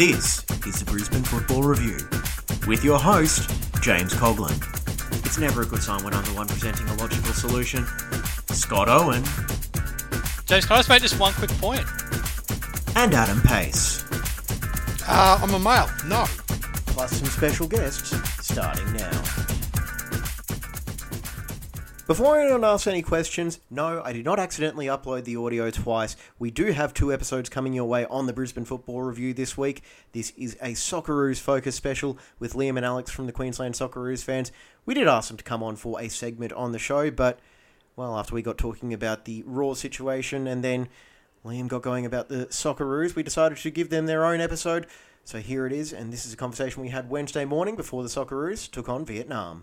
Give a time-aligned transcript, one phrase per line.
[0.00, 1.98] This is the Brisbane Football Review
[2.66, 3.50] with your host,
[3.82, 4.56] James Coughlin.
[5.26, 7.84] It's never a good sign when I'm the one presenting a logical solution.
[8.48, 9.22] Scott Owen
[10.46, 11.84] James, can I just make just one quick point?
[12.96, 14.02] and Adam Pace,
[15.06, 15.90] Uh, I'm a male.
[16.06, 16.24] No.
[16.86, 19.10] plus some special guests starting now.
[22.10, 26.16] Before anyone asks any questions, no, I did not accidentally upload the audio twice.
[26.40, 29.84] We do have two episodes coming your way on the Brisbane Football Review this week.
[30.10, 34.50] This is a Socceroos focus special with Liam and Alex from the Queensland Socceroos fans.
[34.84, 37.38] We did ask them to come on for a segment on the show, but,
[37.94, 40.88] well, after we got talking about the Roar situation and then
[41.44, 44.88] Liam got going about the Socceroos, we decided to give them their own episode.
[45.22, 48.08] So here it is, and this is a conversation we had Wednesday morning before the
[48.08, 49.62] Socceroos took on Vietnam.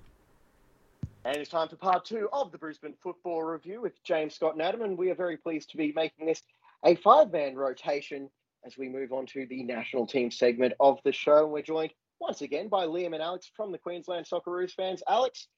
[1.27, 4.61] And it's time for part two of the Brisbane Football Review with James Scott and
[4.61, 6.41] Adam, and we are very pleased to be making this
[6.85, 8.29] a five-man rotation
[8.65, 11.43] as we move on to the national team segment of the show.
[11.43, 15.03] And we're joined once again by Liam and Alex from the Queensland Socceroos fans.
[15.09, 15.49] Alex,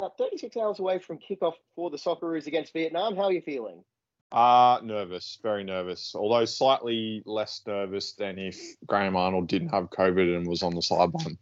[0.00, 3.14] about 36 hours away from kickoff for the Socceroos against Vietnam.
[3.14, 3.84] How are you feeling?
[4.32, 6.12] Uh, nervous, very nervous.
[6.16, 10.82] Although slightly less nervous than if Graham Arnold didn't have COVID and was on the
[10.82, 11.38] sideline.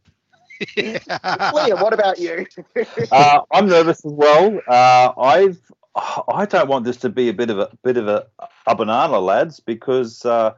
[0.60, 2.46] Liam, what about you?
[3.12, 4.60] uh, I'm nervous as well.
[4.68, 5.60] Uh, I've
[5.96, 8.26] I don't want this to be a bit of a bit of a,
[8.66, 10.54] a banana, lads, because uh,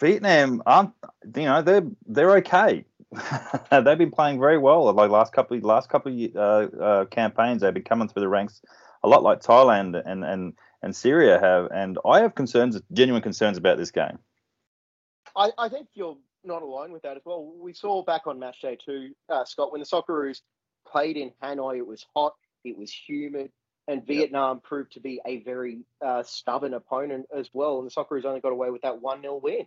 [0.00, 0.92] Vietnam aren't
[1.34, 2.84] you know they're they're okay.
[3.70, 4.92] they've been playing very well.
[4.92, 8.60] Like last couple last couple of, uh, uh, campaigns, they've been coming through the ranks
[9.02, 11.68] a lot like Thailand and and and Syria have.
[11.72, 14.18] And I have concerns, genuine concerns about this game.
[15.34, 17.52] I, I think you're not alone with that as well.
[17.58, 20.40] We saw back on match day two, uh, Scott, when the Socceroos
[20.90, 22.34] played in Hanoi, it was hot,
[22.64, 23.50] it was humid,
[23.88, 27.78] and Vietnam proved to be a very uh, stubborn opponent as well.
[27.78, 29.66] And the Socceroos only got away with that 1 0 win.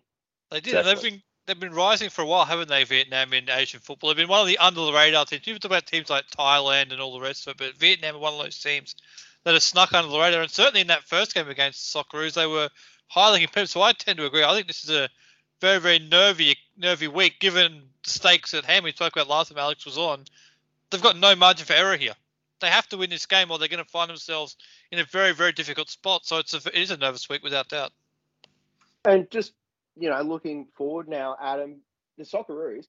[0.52, 0.76] They did.
[0.76, 2.84] and They've been they've been rising for a while, haven't they?
[2.84, 4.10] Vietnam in Asian football.
[4.10, 5.48] They've been one of the under the radar teams.
[5.48, 8.20] You talk about teams like Thailand and all the rest of it, but Vietnam are
[8.20, 8.96] one of those teams
[9.44, 10.42] that have snuck under the radar.
[10.42, 12.70] And certainly in that first game against the Socceroos, they were
[13.08, 13.70] highly competitive.
[13.70, 14.44] So I tend to agree.
[14.44, 15.10] I think this is a
[15.62, 18.84] very very nervy nervy week, given the stakes at hand.
[18.84, 20.26] We spoke about last time Alex was on.
[20.90, 22.14] They've got no margin for error here.
[22.62, 24.56] They have to win this game, or they're going to find themselves
[24.92, 26.26] in a very very difficult spot.
[26.26, 27.92] So it's a, it is a nervous week without doubt.
[29.06, 29.54] And just,
[29.98, 31.78] you know, looking forward now, Adam,
[32.18, 32.86] the Socceroos,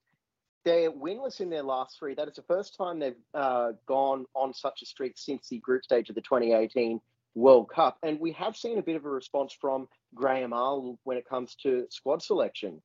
[0.65, 2.15] they're winless in their last three.
[2.15, 5.85] That is the first time they've uh, gone on such a streak since the group
[5.85, 7.01] stage of the 2018
[7.35, 7.99] World Cup.
[8.03, 11.55] And we have seen a bit of a response from Graham Arnold when it comes
[11.63, 12.83] to squad selection.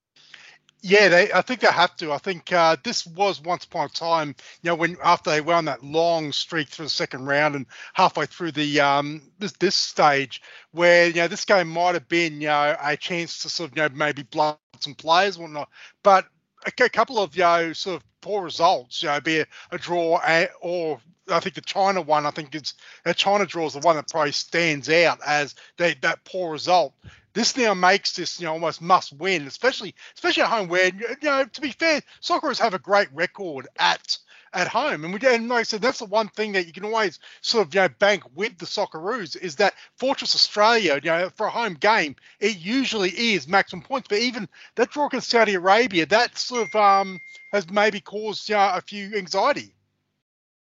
[0.82, 1.32] Yeah, they.
[1.34, 2.12] I think they have to.
[2.12, 5.58] I think uh, this was once upon a time, you know, when after they went
[5.58, 9.74] on that long streak through the second round and halfway through the um this this
[9.74, 13.72] stage, where you know this game might have been you know a chance to sort
[13.72, 15.70] of you know maybe blood some players whatnot,
[16.04, 16.28] but
[16.66, 19.78] a, a couple of you know sort of poor results, you know, be a, a
[19.78, 21.00] draw a, or
[21.30, 24.10] I think the China one, I think it's the China draw is the one that
[24.10, 26.94] probably stands out as they, that poor result.
[27.34, 31.18] This now makes this, you know, almost must win, especially especially at home where, you
[31.22, 34.18] know, to be fair, Socceroos have a great record at
[34.54, 35.04] at home.
[35.04, 37.68] And we and like I said, that's the one thing that you can always sort
[37.68, 41.52] of you know bank with the Socceroos is that Fortress Australia, you know, for a
[41.52, 44.08] home game, it usually is maximum points.
[44.08, 47.20] But even that draw against Saudi Arabia, that sort of um
[47.52, 49.74] has maybe caused you know, a few anxiety.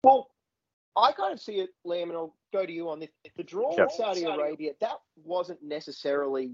[0.03, 0.31] Well,
[0.95, 3.09] I kind of see it, Liam, and I'll go to you on this.
[3.37, 3.85] The draw Sure.
[3.85, 6.51] with Saudi Arabia, that wasn't necessarily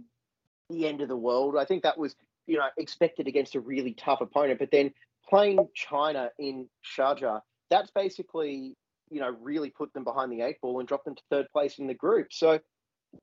[0.69, 1.55] the end of the world.
[1.57, 4.59] I think that was, you know, expected against a really tough opponent.
[4.59, 4.93] But then
[5.29, 8.75] playing China in Sharjah, that's basically,
[9.09, 11.79] you know, really put them behind the eight ball and dropped them to third place
[11.79, 12.27] in the group.
[12.31, 12.59] So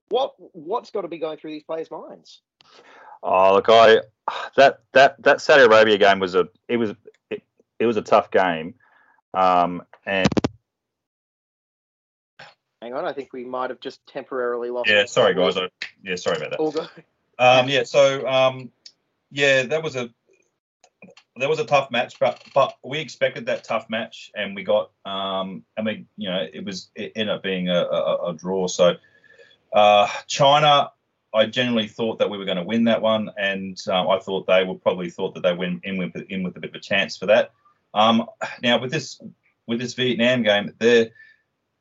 [0.09, 2.41] what what's got to be going through these players' minds?
[3.23, 4.01] Oh look, I
[4.56, 6.95] that that that Saudi Arabia game was a it was
[7.31, 7.43] it,
[7.79, 8.75] it was a tough game,
[9.33, 10.29] um, and
[12.85, 14.91] Hang on, I think we might have just temporarily lost.
[14.91, 15.57] Yeah, sorry guys.
[15.57, 15.71] I,
[16.03, 16.61] yeah, sorry about that.
[16.61, 16.87] All go.
[17.39, 18.71] Um, yeah, so um,
[19.31, 20.11] yeah, that was a
[21.37, 24.91] that was a tough match, but but we expected that tough match, and we got
[25.05, 28.69] um, I mean, you know, it was it ended up being a, a, a draw.
[28.69, 28.95] So
[29.73, 30.93] uh, China,
[31.35, 34.47] I generally thought that we were going to win that one, and um, I thought
[34.47, 36.81] they would probably thought that they went in with in with a bit of a
[36.81, 37.51] chance for that.
[37.93, 38.27] Um,
[38.63, 39.21] now with this
[39.67, 41.11] with this Vietnam game, the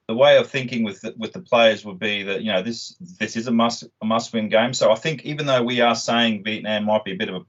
[0.08, 2.96] the way of thinking with the, with the players would be that you know this
[3.20, 4.74] this is a must a must win game.
[4.74, 7.42] So I think even though we are saying Vietnam might be a bit of a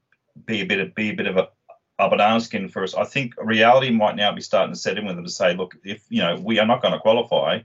[0.45, 1.49] be a bit of be a bit of a
[1.99, 5.07] a banana skin for us, I think reality might now be starting to set in
[5.07, 7.61] with them to say, look, if you know we are not going to qualify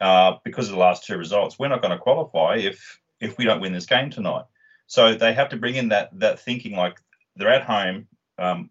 [0.00, 3.44] uh, because of the last two results, we're not going to qualify if if we
[3.44, 4.44] don't win this game tonight.
[4.86, 7.00] So they have to bring in that that thinking like
[7.36, 8.08] they're at home.
[8.38, 8.70] Um,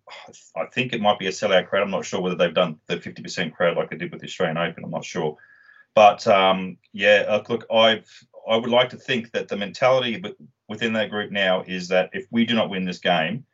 [0.56, 1.82] I think it might be a sellout crowd.
[1.82, 4.58] I'm not sure whether they've done the 50% crowd like they did with the Australian
[4.58, 4.84] Open.
[4.84, 5.38] I'm not sure,
[5.96, 8.10] but um, yeah, uh, look, I've
[8.48, 10.22] I would like to think that the mentality
[10.68, 13.46] within that group now is that if we do not win this game,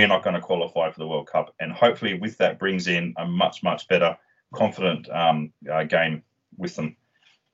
[0.00, 3.14] we're not going to qualify for the World Cup, and hopefully with that brings in
[3.18, 4.16] a much much better,
[4.54, 6.22] confident um, uh, game
[6.56, 6.96] with them.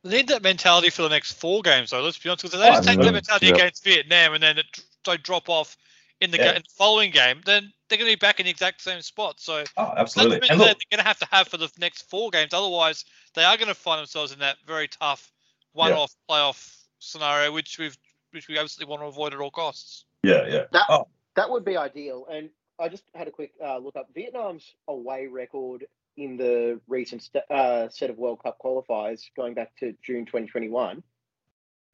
[0.05, 2.03] They need that mentality for the next four games, though.
[2.03, 4.67] Let's be honest, because if they just take that mentality against Vietnam and then it,
[5.05, 5.77] they drop off
[6.21, 6.51] in the, yeah.
[6.51, 9.41] in the, following game, then they're going to be back in the exact same spot.
[9.41, 12.55] So oh, absolutely, that's they're going to have to have for the next four games.
[12.55, 13.05] Otherwise,
[13.35, 15.33] they are going to find themselves in that very tough
[15.73, 16.37] one-off yeah.
[16.37, 17.99] playoff scenario, which we've
[18.31, 20.05] which we absolutely want to avoid at all costs.
[20.23, 20.65] Yeah, yeah.
[20.71, 21.09] That, oh.
[21.37, 22.27] That would be ideal.
[22.31, 25.87] And I just had a quick uh, look up Vietnam's away record
[26.17, 31.03] in the recent st- uh, set of World Cup qualifiers going back to June 2021.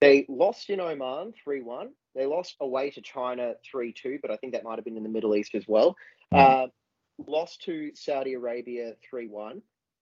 [0.00, 1.90] They lost in Oman 3 1.
[2.14, 5.02] They lost away to China 3 2, but I think that might have been in
[5.02, 5.96] the Middle East as well.
[6.32, 6.64] Mm.
[6.64, 6.66] Uh,
[7.26, 9.62] lost to Saudi Arabia 3 1.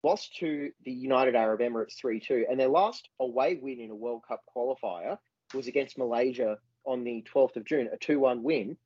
[0.05, 2.47] Lost to the United Arab Emirates 3 2.
[2.51, 5.19] And their last away win in a World Cup qualifier
[5.55, 8.77] was against Malaysia on the 12th of June, a 2 1 win.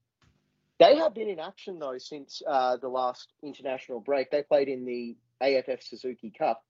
[0.83, 4.33] They have been in action though since uh, the last international break.
[4.33, 6.65] They played in the AFF Suzuki Cup,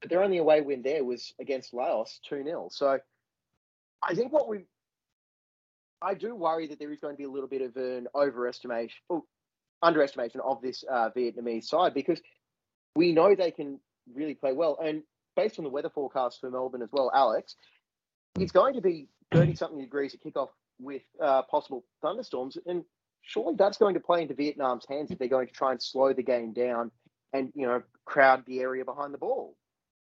[0.00, 2.68] but their only away win there was against Laos, 2 0.
[2.70, 3.00] So
[4.00, 4.60] I think what we,
[6.00, 8.92] I do worry that there is going to be a little bit of an overestimation,
[9.10, 9.24] oh,
[9.82, 12.20] underestimation of this uh, Vietnamese side because
[12.94, 13.80] we know they can
[14.14, 14.78] really play well.
[14.80, 15.02] And
[15.34, 17.56] based on the weather forecast for Melbourne as well, Alex,
[18.38, 22.56] it's going to be 30 something degrees at kickoff with uh, possible thunderstorms.
[22.64, 22.84] And
[23.28, 26.12] surely that's going to play into Vietnam's hands if they're going to try and slow
[26.14, 26.90] the game down
[27.32, 29.54] and you know crowd the area behind the ball.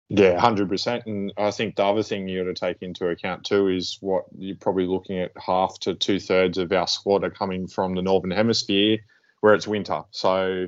[0.09, 1.07] Yeah, hundred percent.
[1.07, 4.25] And I think the other thing you got to take into account too is what
[4.37, 8.03] you're probably looking at half to two thirds of our squad are coming from the
[8.03, 8.99] northern hemisphere,
[9.41, 10.03] where it's winter.
[10.11, 10.67] So,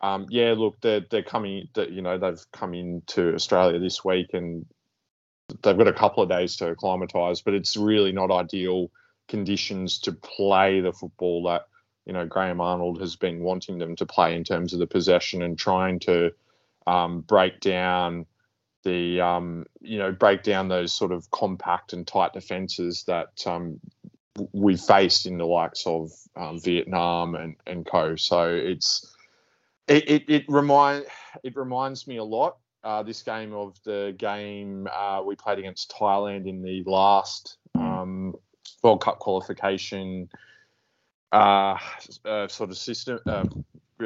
[0.00, 1.68] um, yeah, look, they're they're coming.
[1.76, 4.64] You know, they've come into Australia this week and
[5.62, 8.90] they've got a couple of days to acclimatise, but it's really not ideal
[9.28, 11.66] conditions to play the football that
[12.08, 15.42] you know Graham Arnold has been wanting them to play in terms of the possession
[15.42, 16.32] and trying to
[16.86, 18.26] um, break down
[18.82, 23.78] the um, you know break down those sort of compact and tight defences that um,
[24.52, 28.16] we faced in the likes of um, Vietnam and, and co.
[28.16, 29.14] So it's
[29.86, 31.04] it, it, it remind
[31.44, 35.90] it reminds me a lot uh, this game of the game uh, we played against
[35.90, 38.34] Thailand in the last um,
[38.82, 40.30] World Cup qualification
[41.32, 41.78] uh,
[42.24, 43.44] uh, sort of system uh,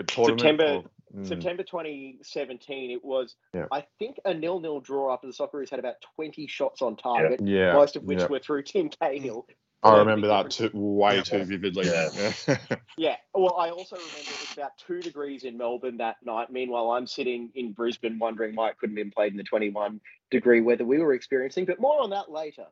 [0.07, 0.41] tournament.
[0.41, 0.85] September, or,
[1.17, 1.27] mm.
[1.27, 2.91] September 2017.
[2.91, 3.67] It was, yeah.
[3.71, 7.73] I think, a nil-nil draw after the Socceroos had about 20 shots on target, yeah.
[7.73, 8.27] most of which yeah.
[8.27, 9.47] were through Tim Cahill.
[9.85, 11.87] I remember that too, way too vividly.
[11.87, 12.35] Yeah.
[12.97, 13.17] yeah.
[13.35, 16.53] Well, I also remember it was about two degrees in Melbourne that night.
[16.53, 20.01] Meanwhile, I'm sitting in Brisbane wondering why it couldn't have been played in the 21
[20.31, 21.65] degree weather we were experiencing.
[21.65, 22.67] But more on that later.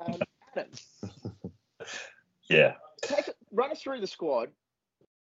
[0.00, 0.18] Um,
[2.48, 2.74] yeah.
[3.02, 4.50] Take, run us through the squad.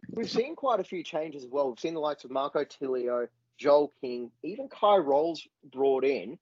[0.09, 1.69] We've seen quite a few changes as well.
[1.69, 3.27] We've seen the likes of Marco Tilio,
[3.57, 6.37] Joel King, even Kye Rowles brought in.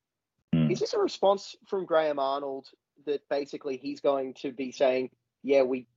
[0.54, 0.72] Mm.
[0.72, 2.68] Is this a response from Graham Arnold
[3.06, 5.10] that basically he's going to be saying,
[5.44, 5.88] yeah, we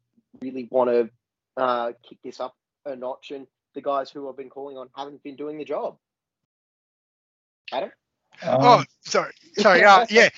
[0.41, 1.11] really want to
[1.63, 5.23] uh, kick this up a notch, and the guys who I've been calling on haven't
[5.23, 5.97] been doing the job?
[7.73, 7.91] Adam?
[8.43, 9.85] Um, oh, sorry, sorry.
[9.85, 10.29] Uh, yeah.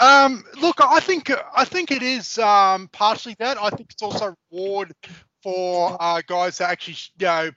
[0.00, 3.58] Um, look, I think I think it is um, partially that.
[3.58, 4.92] I think it's also reward
[5.42, 7.50] for uh, guys that actually you know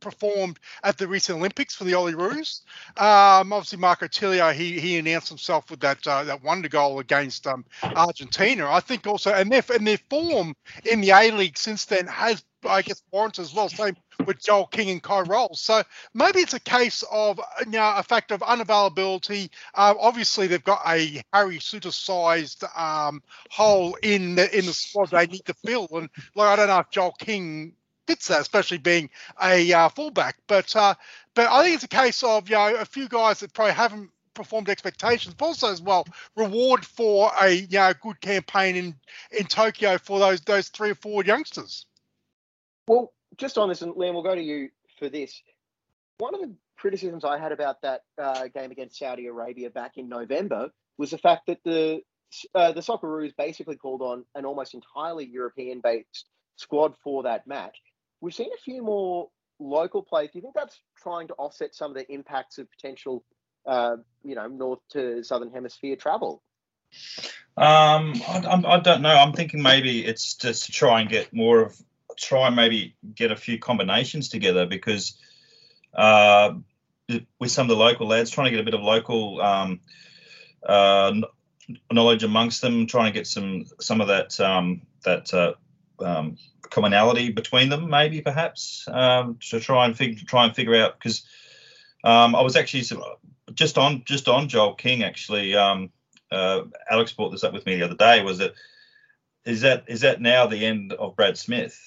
[0.00, 2.62] performed at the recent Olympics for the Olyroos.
[2.96, 7.46] Um, obviously, Marco Tilio, he he announced himself with that uh, that wonder goal against
[7.46, 8.70] um, Argentina.
[8.70, 10.54] I think also, and their and their form
[10.90, 13.68] in the A League since then has, I guess, warranted as well.
[13.68, 15.60] Same with Joel King and Kye Rowles.
[15.60, 15.82] So
[16.14, 19.50] maybe it's a case of you know a fact of unavailability.
[19.74, 25.26] Uh, obviously, they've got a Harry Souttar-sized um, hole in the in the squad they
[25.26, 27.74] need to fill, and like I don't know if Joel King
[28.10, 29.08] fits that, especially being
[29.42, 30.36] a uh, fullback.
[30.48, 30.94] But uh,
[31.34, 34.10] but I think it's a case of you know a few guys that probably haven't
[34.34, 38.94] performed expectations, but also as well reward for a you know good campaign in
[39.30, 41.86] in Tokyo for those those three or four youngsters.
[42.88, 45.40] Well, just on this, and Liam, we'll go to you for this.
[46.18, 50.08] One of the criticisms I had about that uh, game against Saudi Arabia back in
[50.08, 52.02] November was the fact that the
[52.54, 56.26] uh, the Socceroos basically called on an almost entirely European-based
[56.60, 57.76] squad for that match.
[58.20, 60.30] We've seen a few more local plays.
[60.32, 63.24] Do you think that's trying to offset some of the impacts of potential,
[63.66, 66.42] uh, you know, north to southern hemisphere travel?
[67.56, 69.14] Um, I, I, don't know.
[69.14, 71.80] I'm thinking maybe it's just to try and get more of
[72.16, 75.16] try and maybe get a few combinations together because
[75.94, 76.52] uh,
[77.38, 79.80] with some of the local lads, trying to get a bit of local um,
[80.66, 81.14] uh,
[81.92, 85.54] knowledge amongst them, trying to get some some of that um, that uh,
[86.04, 86.36] um,
[86.70, 91.22] commonality between them, maybe perhaps um, to try and figure try and figure out because
[92.04, 92.84] um, I was actually
[93.54, 95.54] just on just on Joel King actually.
[95.54, 95.90] Um,
[96.30, 98.22] uh, Alex brought this up with me the other day.
[98.22, 98.54] Was that
[99.44, 101.78] is that is that now the end of Brad Smith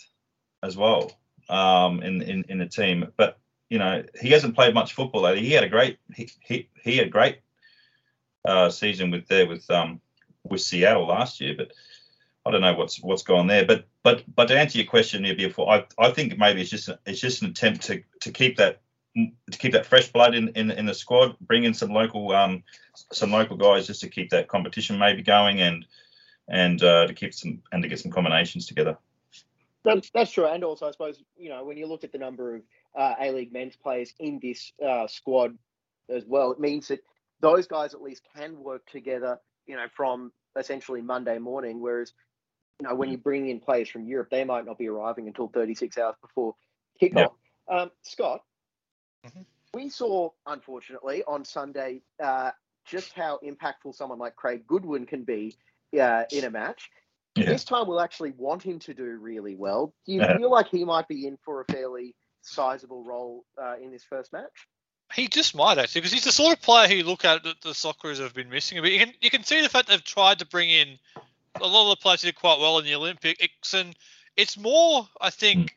[0.62, 1.12] as well
[1.50, 3.12] um, in in in the team?
[3.18, 5.46] But you know he hasn't played much football lately.
[5.46, 7.40] He had a great he he, he had a great
[8.46, 10.02] uh, season with there with um
[10.44, 11.72] with Seattle last year, but
[12.46, 13.66] I don't know what's what's gone there.
[13.66, 16.90] But but but to answer your question here before, I I think maybe it's just
[17.06, 18.82] it's just an attempt to to keep that
[19.16, 22.64] to keep that fresh blood in, in in the squad, bring in some local um
[23.12, 25.86] some local guys just to keep that competition maybe going and
[26.50, 28.98] and uh, to keep some and to get some combinations together.
[29.86, 32.56] That's, that's true, and also I suppose you know when you look at the number
[32.56, 32.62] of
[32.98, 35.58] uh, A League men's players in this uh, squad
[36.10, 37.00] as well, it means that
[37.40, 39.40] those guys at least can work together.
[39.66, 42.12] You know, from essentially Monday morning, whereas
[42.80, 45.48] you know when you bring in players from Europe, they might not be arriving until
[45.48, 46.56] 36 hours before
[47.02, 47.16] kickoff.
[47.16, 47.34] Yep.
[47.70, 48.44] Um, Scott,
[49.26, 49.42] mm-hmm.
[49.74, 52.52] we saw unfortunately on Sunday uh,
[52.86, 55.56] just how impactful someone like Craig Goodwin can be
[56.00, 56.90] uh, in a match.
[57.36, 57.46] Yeah.
[57.46, 59.94] This time we'll actually want him to do really well.
[60.06, 60.38] Do you yeah.
[60.38, 64.32] feel like he might be in for a fairly sizable role uh, in this first
[64.32, 64.68] match?
[65.14, 67.62] He just might actually, because he's the sort of player who you look at that
[67.62, 68.82] the Socceroos have been missing.
[68.82, 70.98] But you can you can see the fact they've tried to bring in
[71.62, 73.96] a lot of the players did quite well in the Olympics, and
[74.36, 75.74] it's more, I think, mm.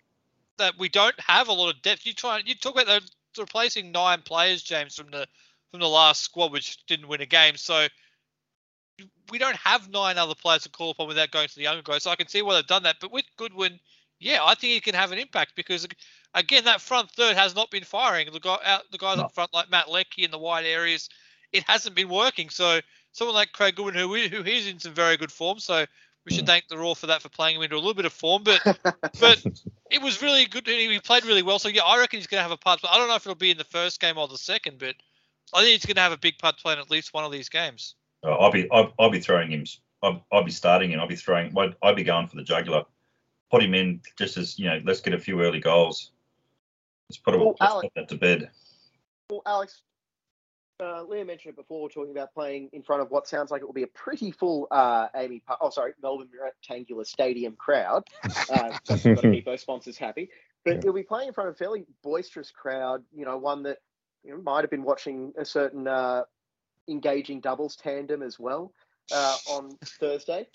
[0.59, 2.07] that we don't have a lot of depth.
[2.07, 3.01] You try you talk about the,
[3.39, 5.27] replacing nine players, James, from the
[5.71, 7.57] from the last squad, which didn't win a game.
[7.57, 7.87] So
[9.31, 12.05] we don't have nine other players to call upon without going to the younger guys.
[12.05, 12.97] So I can see why they've done that.
[13.01, 13.79] But with Goodwin,
[14.19, 15.87] yeah, I think he can have an impact because
[16.35, 18.29] again, that front third has not been firing.
[18.33, 19.25] The guy out, the guys no.
[19.25, 21.09] up front like Matt Leckie in the wide areas,
[21.53, 22.49] it hasn't been working.
[22.49, 22.81] So
[23.17, 25.87] someone like Craig Goodwin, who who is in some very good form, so
[26.27, 26.49] we should mm.
[26.49, 28.43] thank the Roar for that for playing him into a little bit of form.
[28.45, 28.61] But
[29.21, 29.45] but
[29.91, 30.67] it was really good.
[30.67, 31.59] He played really well.
[31.59, 32.81] So yeah, I reckon he's going to have a part.
[32.83, 34.95] But I don't know if it'll be in the first game or the second, but
[35.55, 37.25] I think he's going to have a big part to play in at least one
[37.25, 37.95] of these games.
[38.23, 39.65] Uh, I'll be I'll, I'll, be throwing him.
[40.03, 41.01] I'll, I'll be starting him.
[41.01, 41.57] I'll be throwing.
[41.57, 42.85] I'd, I'd be going for the jugular.
[43.51, 44.81] Put him in just as you know.
[44.85, 46.11] Let's get a few early goals.
[47.09, 48.51] Let's put, well, let's Alex, put that to bed.
[49.31, 49.83] Well, Alex,
[50.81, 53.65] uh, Liam mentioned it before, talking about playing in front of what sounds like it
[53.65, 58.05] will be a pretty full uh, AAMI, oh sorry, Melbourne Rectangular Stadium crowd.
[58.25, 60.31] Uh, got to keep those sponsors happy.
[60.65, 60.81] But yeah.
[60.85, 63.03] you'll be playing in front of a fairly boisterous crowd.
[63.15, 63.79] You know, one that
[64.25, 66.23] you know, might have been watching a certain uh,
[66.89, 68.73] engaging doubles tandem as well
[69.13, 70.47] uh, on Thursday.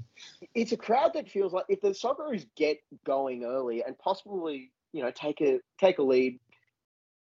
[0.54, 5.02] it's a crowd that feels like if the Socceroos get going early and possibly you
[5.02, 6.38] know take a take a lead,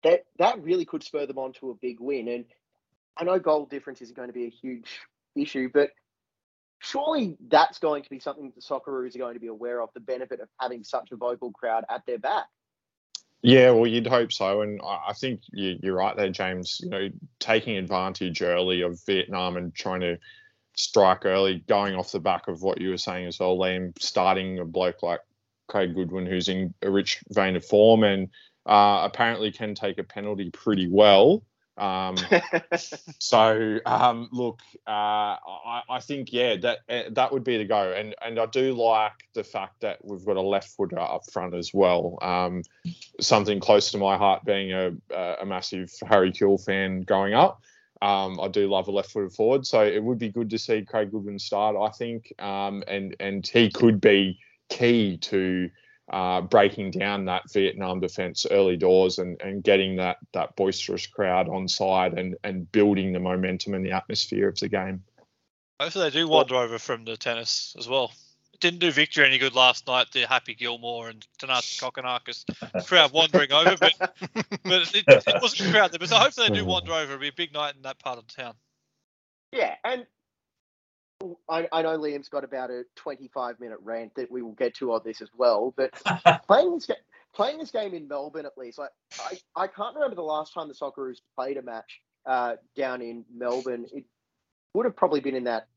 [0.03, 2.27] that that really could spur them on to a big win.
[2.27, 2.45] And
[3.17, 4.99] I know goal difference is going to be a huge
[5.35, 5.89] issue, but
[6.79, 9.99] surely that's going to be something the Socceroos are going to be aware of the
[9.99, 12.45] benefit of having such a vocal crowd at their back.
[13.41, 16.81] Yeah, well, you'd hope so, and I think you're right there, James.
[16.83, 20.17] You know, taking advantage early of Vietnam and trying to
[20.75, 24.59] strike early, going off the back of what you were saying as well, Liam, starting
[24.59, 25.21] a bloke like
[25.69, 28.29] Craig Goodwin, who's in a rich vein of form and
[28.65, 31.43] uh, apparently can take a penalty pretty well.
[31.79, 32.17] Um,
[33.19, 37.93] so um, look, uh, I, I, think yeah, that eh, that would be the go,
[37.93, 41.55] and and I do like the fact that we've got a left footer up front
[41.55, 42.17] as well.
[42.21, 42.63] Um,
[43.21, 44.91] something close to my heart, being a
[45.41, 47.61] a massive Harry Kewell fan growing up.
[48.01, 51.11] Um, I do love a left-footed forward, so it would be good to see Craig
[51.11, 51.75] Goodwin start.
[51.75, 54.39] I think, um, and and he could be
[54.69, 55.69] key to
[56.09, 61.47] uh, breaking down that Vietnam defence early doors and, and getting that that boisterous crowd
[61.49, 65.03] on side and, and building the momentum and the atmosphere of the game.
[65.79, 68.11] Hopefully they do wander over from the tennis as well.
[68.53, 70.07] It didn't do Victor any good last night.
[70.11, 73.93] The Happy Gilmore and Tanasi Kokkinakis crowd wandering over, but
[74.63, 75.99] but it, it wasn't a crowd there.
[75.99, 77.13] But so hopefully they do wander over.
[77.13, 78.55] It'll be a big night in that part of town.
[79.53, 80.05] Yeah, and
[81.49, 84.93] I, I, know Liam's got about a 25 minute rant that we will get to
[84.93, 85.91] on this as well, but
[86.47, 86.97] playing this game,
[87.33, 90.69] playing this game in Melbourne at least, like I, I can't remember the last time
[90.69, 93.85] the Socceroos played a match uh, down in Melbourne.
[93.91, 94.05] It
[94.73, 95.67] would have probably been in that.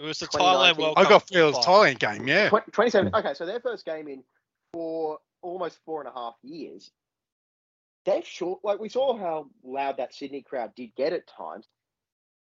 [0.00, 2.50] It was the Thailand World I got Phil's Thailand game, yeah.
[2.50, 3.14] 27.
[3.14, 4.22] Okay, so their first game in
[4.72, 6.90] for almost four and a half years.
[8.04, 11.68] They've short, like we saw how loud that Sydney crowd did get at times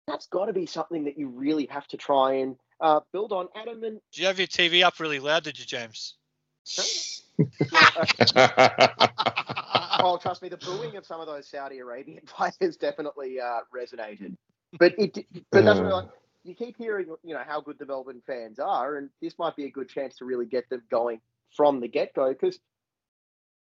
[0.08, 3.48] that's got to be something that you really have to try and uh, build on.
[3.54, 5.44] Adam and do you have your TV up really loud?
[5.44, 6.14] Did you, James?
[10.00, 14.36] oh, trust me, the booing of some of those Saudi Arabian players definitely uh, resonated.
[14.78, 16.08] But it, but that's what, like,
[16.44, 19.64] you keep hearing, you know, how good the Melbourne fans are, and this might be
[19.64, 21.20] a good chance to really get them going
[21.56, 22.58] from the get go because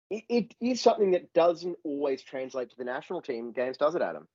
[0.09, 4.01] it, it is something that doesn't always translate to the national team games, does it,
[4.01, 4.27] Adam?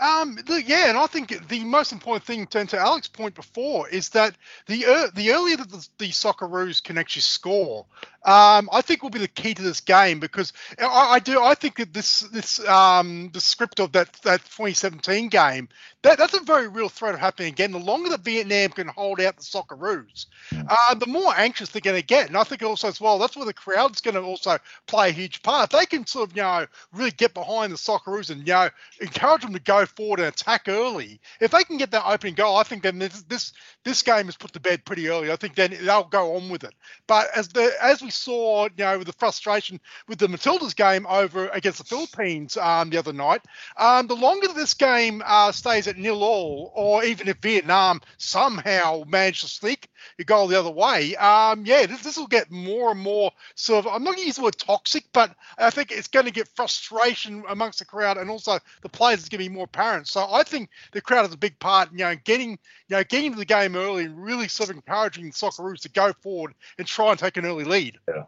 [0.00, 3.88] Um, the, yeah, and I think the most important thing, to, to Alex's point before,
[3.88, 4.34] is that
[4.66, 7.86] the uh, the earlier that the, the Socceroos can actually score,
[8.24, 11.54] um, I think will be the key to this game because I, I do I
[11.54, 15.68] think that this this um, the script of that that 2017 game
[16.02, 17.72] that that's a very real threat of happening again.
[17.72, 20.26] The longer that Vietnam can hold out the Socceroos,
[20.68, 23.36] uh, the more anxious they're going to get, and I think also as well that's
[23.36, 25.70] where the crowd's going to also play a huge part.
[25.70, 28.68] They can sort of you know really get behind the Socceroos and you know
[29.00, 31.20] encourage them to go forward and attack early.
[31.40, 33.52] If they can get that opening goal, I think then this this,
[33.84, 35.32] this game is put to bed pretty early.
[35.32, 36.74] I think then they'll go on with it.
[37.06, 41.06] But as the as we saw, you know, with the frustration with the Matildas game
[41.06, 43.42] over against the Philippines um, the other night,
[43.76, 49.04] um, the longer this game uh, stays at nil all, or even if Vietnam somehow
[49.06, 53.00] manage to sneak a goal the other way, um, yeah, this, will get more and
[53.00, 53.92] more sort of.
[53.92, 56.48] I'm not going to use the word toxic, but I think it's going to get
[56.54, 60.08] frustration amongst the crowd, and also the players is going to be more apparent.
[60.08, 63.26] So I think the crowd has a big part, you know, getting you know getting
[63.26, 66.86] into the game early and really sort of encouraging the Socceroos to go forward and
[66.86, 67.98] try and take an early lead.
[68.08, 68.24] Yeah.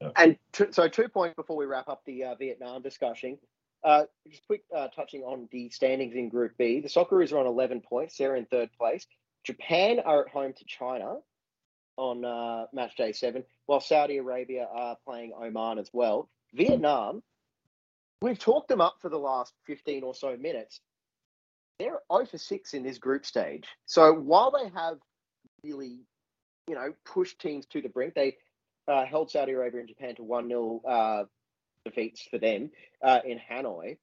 [0.00, 0.10] yeah.
[0.16, 3.38] And t- so two points before we wrap up the uh, Vietnam discussion.
[3.82, 6.80] Uh, just quick uh, touching on the standings in Group B.
[6.80, 8.16] The Socceroos are on 11 points.
[8.16, 9.06] They're in third place.
[9.44, 11.18] Japan are at home to China
[11.96, 16.28] on uh, match day seven, while Saudi Arabia are playing Oman as well.
[16.54, 17.22] Vietnam,
[18.22, 20.80] we've talked them up for the last 15 or so minutes.
[21.78, 23.64] They're 0 for 6 in this group stage.
[23.86, 24.98] So while they have
[25.62, 26.00] really,
[26.68, 28.36] you know, pushed teams to the brink, they
[28.86, 31.24] uh, held Saudi Arabia and Japan to 1 0 uh,
[31.84, 32.70] defeats for them
[33.02, 33.98] uh, in Hanoi.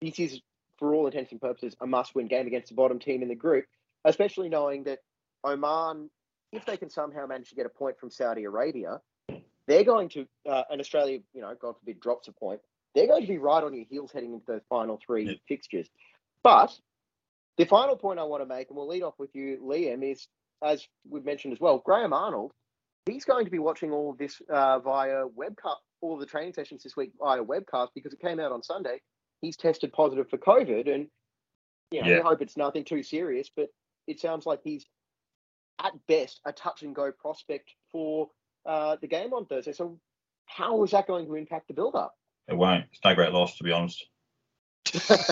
[0.00, 0.40] This is,
[0.78, 3.34] for all intents and purposes, a must win game against the bottom team in the
[3.34, 3.66] group,
[4.04, 5.00] especially knowing that
[5.44, 6.10] Oman,
[6.52, 9.00] if they can somehow manage to get a point from Saudi Arabia,
[9.66, 12.60] they're going to, uh, and Australia, you know, God forbid, drops a point,
[12.94, 15.34] they're going to be right on your heels heading into those final three yeah.
[15.46, 15.88] fixtures.
[16.42, 16.72] But
[17.58, 20.26] the final point I want to make, and we'll lead off with you, Liam, is
[20.64, 22.52] as we've mentioned as well, Graham Arnold,
[23.06, 26.82] he's going to be watching all of this uh, via webcast, all the training sessions
[26.82, 29.00] this week via webcast because it came out on Sunday.
[29.40, 31.06] He's tested positive for COVID, and
[31.90, 32.16] you know, yeah.
[32.16, 33.68] we hope it's nothing too serious, but
[34.06, 34.84] it sounds like he's
[35.82, 38.28] at best a touch and go prospect for
[38.66, 39.72] uh, the game on Thursday.
[39.72, 39.98] So,
[40.44, 42.14] how is that going to impact the build up?
[42.48, 42.84] It won't.
[42.92, 44.04] It's no great loss, to be honest.
[44.92, 45.22] That'd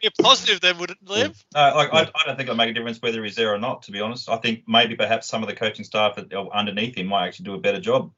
[0.00, 1.42] be a positive then, would it, Liv?
[1.54, 3.82] Uh, like, I, I, don't think it'll make a difference whether he's there or not,
[3.82, 4.28] to be honest.
[4.28, 6.18] I think maybe perhaps some of the coaching staff
[6.52, 8.12] underneath him might actually do a better job.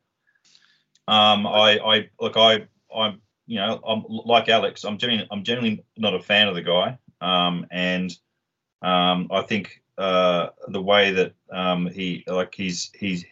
[1.09, 4.85] Um, I, I look, I, I'm, you know, I'm like Alex.
[4.85, 8.15] I'm genuinely, I'm generally not a fan of the guy, um, and
[8.83, 13.25] um, I think uh, the way that um, he, like, he's, he's,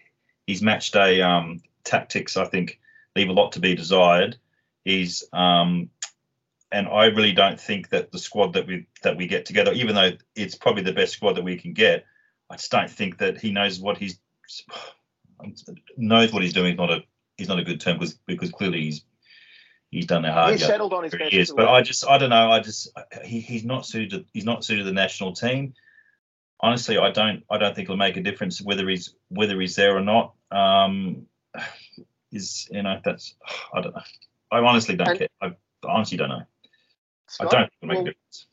[0.47, 2.81] he's match day um, tactics, I think,
[3.17, 4.37] leave a lot to be desired
[4.89, 5.91] is um,
[6.73, 9.95] and I really don't think that the squad that we that we get together, even
[9.95, 12.05] though it's probably the best squad that we can get,
[12.51, 14.19] I just don't think that he knows what he's
[15.97, 16.73] knows what he's doing.
[16.73, 17.03] Is not a
[17.37, 19.05] he's not a good term because because clearly he's
[19.91, 20.53] he's done it hard.
[20.53, 22.51] He's settled on his best years, but I just I don't know.
[22.51, 22.89] I just
[23.25, 24.27] he, he's not suited.
[24.33, 25.75] He's not suited to the national team.
[26.61, 29.97] Honestly, I don't I don't think it'll make a difference whether he's whether he's there
[29.97, 30.35] or not.
[30.51, 31.27] Um,
[32.31, 33.35] is you know that's
[33.73, 34.03] I don't know.
[34.51, 35.29] I honestly don't and, care.
[35.43, 35.53] I
[35.85, 36.43] honestly don't know.
[37.27, 38.47] Scott, I don't make well, a difference.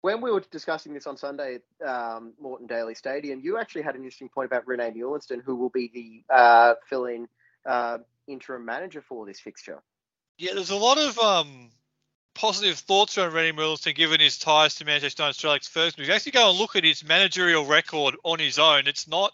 [0.00, 3.94] When we were discussing this on Sunday at um, Moreton Daily Stadium, you actually had
[3.94, 7.28] an interesting point about Rene Meulensteen, who will be the uh, fill-in
[7.66, 9.82] uh, interim manager for this fixture.
[10.38, 11.70] Yeah, there's a lot of um,
[12.34, 15.98] positive thoughts around Rene Meulensteen given his ties to Manchester United Australia's first.
[15.98, 19.32] If you actually go and look at his managerial record on his own, it's not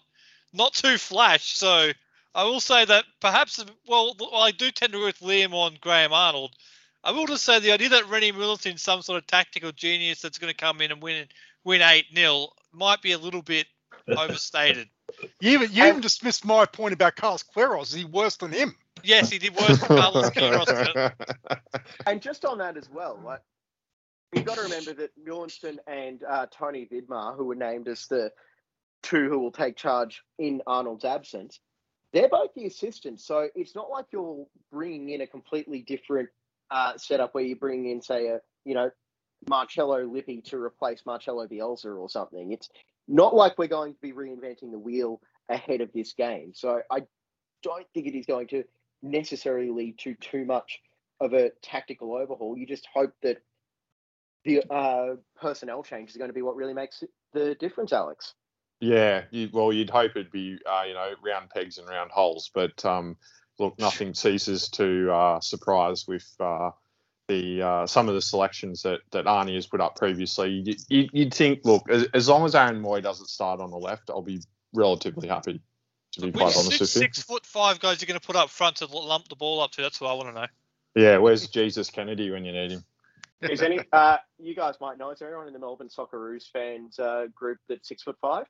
[0.51, 1.55] not too flash.
[1.55, 1.91] So
[2.35, 6.11] I will say that perhaps, well, I do tend to agree with Liam on Graham
[6.11, 6.51] Arnold.
[7.01, 10.37] I will just say the idea that Rene is some sort of tactical genius that's
[10.37, 11.27] going to come in and win
[11.63, 13.67] win eight 0 might be a little bit
[14.17, 14.89] overstated.
[15.39, 17.83] You even you even dismissed my point about Carlos Queiroz.
[17.83, 18.75] Is he worse than him?
[19.03, 21.13] Yes, he did worse than Carlos Queiroz.
[22.05, 23.41] and just on that as well, like
[24.33, 28.31] you've got to remember that Meulensteen and uh, Tony Vidmar, who were named as the
[29.03, 31.59] two who will take charge in Arnold's absence,
[32.15, 33.25] they're both the assistants.
[33.27, 36.29] So it's not like you're bringing in a completely different
[36.71, 38.89] uh, setup where you bring in, say, a you know
[39.49, 42.53] Marcello Lippi to replace Marcelo Bielsa or something.
[42.53, 42.69] It's
[43.07, 46.53] not like we're going to be reinventing the wheel ahead of this game.
[46.55, 47.01] So I
[47.61, 48.63] don't think it is going to
[49.03, 50.79] necessarily lead to too much
[51.19, 52.57] of a tactical overhaul.
[52.57, 53.41] You just hope that
[54.45, 58.33] the uh, personnel change is going to be what really makes the difference, Alex.
[58.85, 62.51] Yeah, you, well, you'd hope it'd be uh, you know round pegs and round holes,
[62.53, 63.17] but um,
[63.57, 66.69] look, nothing ceases to uh, surprise with uh,
[67.27, 70.63] the uh, some of the selections that that Arnie has put up previously.
[70.87, 74.11] You, would think, look, as, as, long as Aaron Mooy doesn't start on the left,
[74.11, 75.61] I'll be relatively happy.
[76.13, 78.51] To be quite honest with you, six foot five guys you're going to put up
[78.51, 79.81] front to lump the ball up to.
[79.81, 80.47] That's what I want to know.
[80.95, 82.85] Yeah, where's Jesus Kennedy when you need him?
[83.41, 85.09] Is any uh, you guys might know?
[85.09, 88.45] Is there anyone in the Melbourne Socceroos fans uh, group that's six foot five?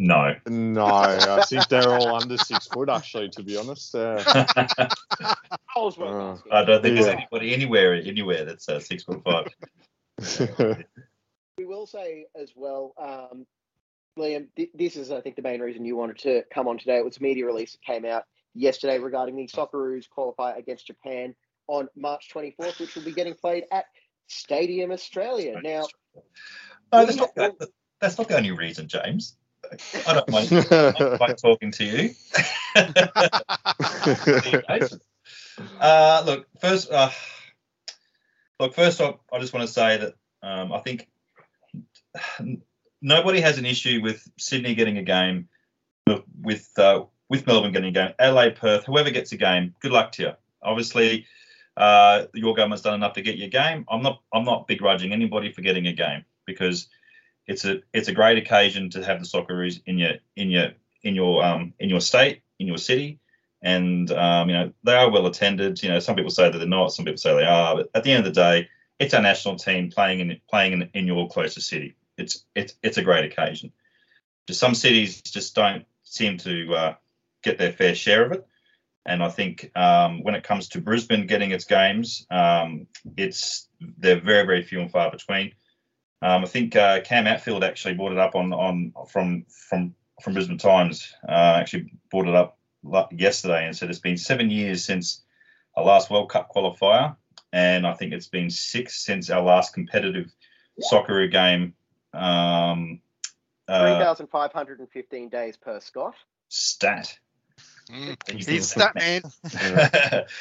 [0.00, 0.32] No.
[0.46, 2.88] No, I think they're all under six foot.
[2.88, 3.96] Actually, to be honest.
[3.96, 4.88] Uh, I
[5.76, 6.78] don't think yeah.
[6.78, 9.48] there's anybody anywhere anywhere that's uh, six foot five.
[11.58, 13.44] we will say as well, um,
[14.16, 14.46] Liam.
[14.54, 16.98] Th- this is, I think, the main reason you wanted to come on today.
[16.98, 18.22] It was a media release that came out
[18.54, 21.34] yesterday regarding the Socceroos qualifier against Japan
[21.66, 23.86] on March 24th, which will be getting played at
[24.28, 25.60] Stadium Australia.
[25.60, 25.88] Now,
[26.92, 27.68] no, that's, not, the,
[28.00, 29.36] that's not the only reason, James.
[30.06, 32.14] I don't mind, I don't mind talking to you.
[35.80, 37.10] uh, look, first, uh,
[38.60, 41.08] look, first off, I just want to say that um, I think
[43.00, 45.48] nobody has an issue with Sydney getting a game,
[46.40, 50.12] with uh, with Melbourne getting a game, LA, Perth, whoever gets a game, good luck
[50.12, 50.32] to you.
[50.62, 51.26] Obviously,
[51.76, 53.84] uh, your government's done enough to get your game.
[53.88, 56.88] I'm not I'm not begrudging anybody for getting a game because
[57.48, 60.68] it's a it's a great occasion to have the Socceroos in your in your
[61.02, 63.18] in your um in your state in your city,
[63.62, 65.82] and um, you know they are well attended.
[65.82, 68.04] You know some people say that they're not, some people say they are, but at
[68.04, 71.28] the end of the day, it's our national team playing in playing in, in your
[71.28, 71.96] closest city.
[72.18, 73.72] It's it's it's a great occasion.
[74.46, 76.94] Just some cities just don't seem to uh,
[77.42, 78.46] get their fair share of it.
[79.06, 84.20] And I think um, when it comes to Brisbane getting its games, um, it's they're
[84.20, 85.52] very very few and far between.
[86.20, 90.34] Um, I think uh, Cam Atfield actually brought it up on on from from from
[90.34, 91.14] Brisbane Times.
[91.28, 92.58] Uh, actually brought it up
[93.12, 95.22] yesterday and said it's been seven years since
[95.76, 97.16] our last World Cup qualifier,
[97.52, 100.32] and I think it's been six since our last competitive
[100.80, 101.74] soccer game.
[102.12, 103.00] Um,
[103.68, 106.14] uh, 3,515 days per Scott.
[106.48, 107.18] Stat.
[107.90, 109.22] Mm, he's that man.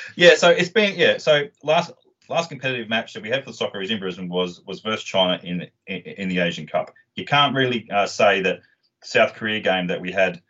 [0.16, 1.18] yeah, so it's been yeah.
[1.18, 1.92] So last
[2.30, 5.40] last competitive match that we had for the Socceroos in Brisbane was was versus China
[5.44, 6.94] in in, in the Asian Cup.
[7.16, 8.62] You can't really uh, say that
[9.04, 10.42] South Korea game that we had.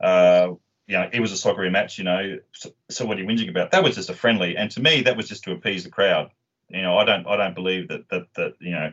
[0.00, 0.54] Uh,
[0.86, 1.98] you know, it was a soccer match.
[1.98, 3.72] You know, so, so, what are you whinging about?
[3.72, 6.30] That was just a friendly, and to me, that was just to appease the crowd.
[6.68, 8.92] You know, I don't, I don't believe that that that you know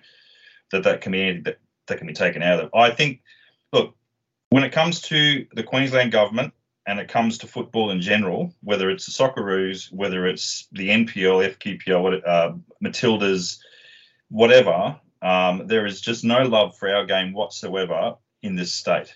[0.72, 2.70] that that can be that, that can be taken out of.
[2.74, 3.22] I think,
[3.72, 3.96] look,
[4.50, 6.54] when it comes to the Queensland government,
[6.86, 11.56] and it comes to football in general, whether it's the Socceroos, whether it's the NPL,
[11.56, 13.60] FQPL, uh, Matildas,
[14.30, 19.16] whatever, um, there is just no love for our game whatsoever in this state.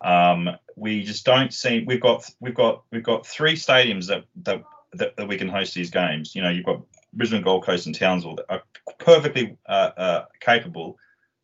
[0.00, 1.84] Um, we just don't see.
[1.84, 4.62] We've got we've got we've got three stadiums that that
[4.92, 6.36] that, that we can host these games.
[6.36, 8.62] You know, you've got Brisbane, Gold Coast, and Townsville that are
[8.98, 10.96] perfectly uh, uh, capable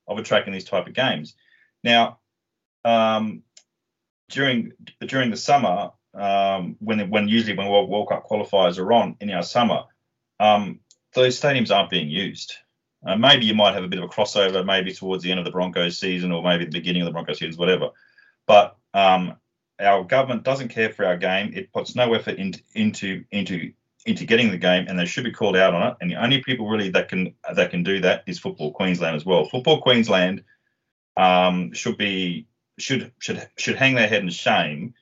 [0.06, 1.34] of attracting these type of games.
[1.82, 2.18] Now,
[2.84, 3.42] um,
[4.34, 4.72] during
[5.06, 9.30] during the summer, um, when when usually when World, World Cup qualifiers are on in
[9.30, 9.84] our summer,
[10.40, 10.80] um,
[11.14, 12.54] those stadiums aren't being used.
[13.06, 15.44] Uh, maybe you might have a bit of a crossover, maybe towards the end of
[15.44, 17.90] the Broncos season or maybe the beginning of the Broncos season, whatever.
[18.46, 19.36] But um,
[19.78, 21.52] our government doesn't care for our game.
[21.54, 23.72] It puts no effort in, into into
[24.06, 25.96] into getting the game, and they should be called out on it.
[26.00, 29.24] And the only people really that can that can do that is Football Queensland as
[29.24, 29.44] well.
[29.44, 30.42] Football Queensland
[31.16, 32.46] um, should be
[32.78, 34.94] should should should hang their head in shame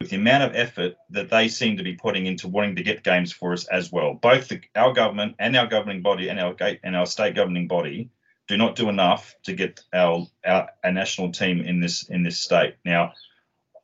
[0.00, 3.02] with the amount of effort that they seem to be putting into wanting to get
[3.02, 4.14] games for us as well.
[4.14, 8.10] Both the, our government and our governing body and our and our state governing body
[8.46, 12.38] do not do enough to get our our, our national team in this in this
[12.38, 12.76] state.
[12.84, 13.12] Now,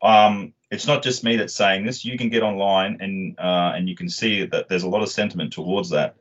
[0.02, 2.04] um, it's not just me that's saying this.
[2.04, 5.08] You can get online and uh, and you can see that there's a lot of
[5.08, 6.16] sentiment towards that.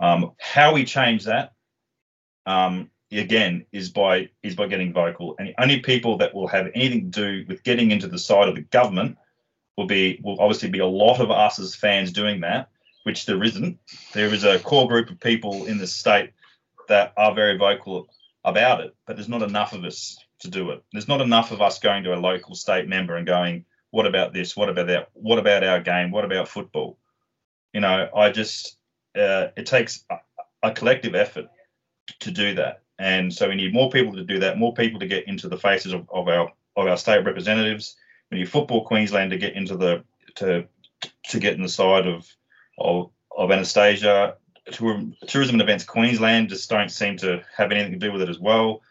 [0.00, 1.52] Um, how we change that
[2.46, 5.34] um, again is by is by getting vocal.
[5.38, 8.48] And the only people that will have anything to do with getting into the side
[8.48, 9.16] of the government
[9.76, 12.68] will be will obviously be a lot of us as fans doing that
[13.04, 13.78] which there isn't.
[14.12, 16.32] There is a core group of people in the state
[16.88, 18.08] that are very vocal
[18.44, 20.82] about it but there's not enough of us to do it.
[20.92, 24.34] There's not enough of us going to a local state member and going what about
[24.34, 24.54] this?
[24.54, 25.08] What about that?
[25.14, 26.10] What about our game?
[26.10, 26.98] What about football?
[27.72, 28.76] You know i just
[29.16, 30.16] uh, it takes a,
[30.62, 31.46] a collective effort
[32.20, 35.06] to do that and so we need more people to do that, more people to
[35.06, 37.96] get into the faces of, of our of our state representatives.
[38.30, 40.04] We need Football Queensland to get into the
[40.36, 40.66] to
[41.28, 42.26] to get in the side of
[42.78, 44.34] of, of Annastacia.
[44.70, 48.38] Tourism and Events Queensland just don't seem to have anything to do with it as
[48.38, 48.82] well.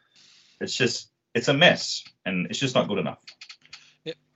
[0.59, 3.19] It's just it's a mess, and it's just not good enough.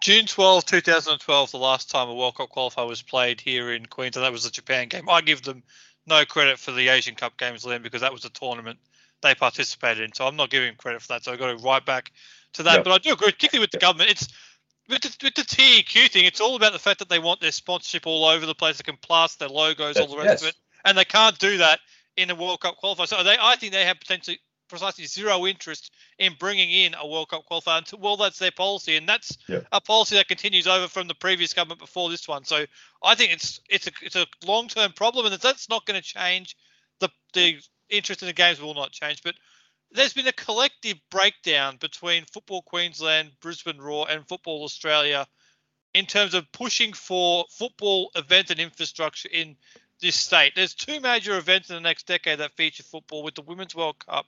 [0.02, 4.26] June 12, 2012, the last time a World Cup qualifier was played here in Queensland.
[4.26, 5.08] That was the Japan game.
[5.08, 5.62] I give them
[6.08, 8.80] no credit for the Asian Cup games, Liam, because that was a tournament
[9.22, 10.14] they participated in.
[10.14, 11.24] So I'm not giving them credit for that.
[11.24, 12.12] So I got to right back
[12.54, 12.78] to that.
[12.78, 12.84] Yep.
[12.84, 14.12] But I do agree, particularly with the government.
[14.12, 14.28] It's
[14.90, 16.26] with the, with the TEQ thing.
[16.26, 18.78] It's all about the fact that they want their sponsorship all over the place.
[18.78, 20.42] They can plaster their logos, all the rest yes.
[20.42, 20.56] of it,
[20.86, 21.80] and they can't do that
[22.18, 23.08] in a World Cup qualifier.
[23.08, 24.40] So they, I think they have potentially
[24.72, 28.96] precisely zero interest in bringing in a World Cup qualifier until well that's their policy
[28.96, 29.68] and that's yep.
[29.72, 32.46] a policy that continues over from the previous government before this one.
[32.46, 32.66] So
[33.04, 36.06] I think it's it's a it's a long term problem and that's not going to
[36.06, 36.56] change.
[37.00, 37.60] The the
[37.92, 39.36] interest in the games will not change, but
[39.92, 45.28] there's been a collective breakdown between Football Queensland, Brisbane Roar, and Football Australia
[45.94, 49.58] in terms of pushing for football event and infrastructure in
[50.00, 50.54] this state.
[50.56, 54.00] There's two major events in the next decade that feature football with the Women's World
[54.00, 54.26] Cup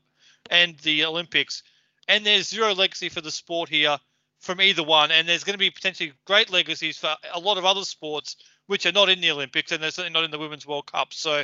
[0.49, 1.63] and the Olympics.
[2.07, 3.97] And there's zero legacy for the sport here
[4.39, 5.11] from either one.
[5.11, 8.35] And there's going to be potentially great legacies for a lot of other sports
[8.67, 11.13] which are not in the Olympics and they're certainly not in the Women's World Cup.
[11.13, 11.43] So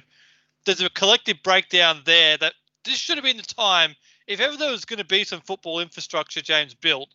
[0.65, 2.53] there's a collective breakdown there that
[2.85, 3.95] this should have been the time.
[4.27, 7.09] If ever there was going to be some football infrastructure, James built,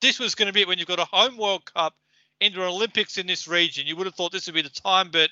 [0.00, 1.94] this was going to be it when you've got a home World Cup
[2.40, 3.86] into an Olympics in this region.
[3.86, 5.30] You would have thought this would be the time, but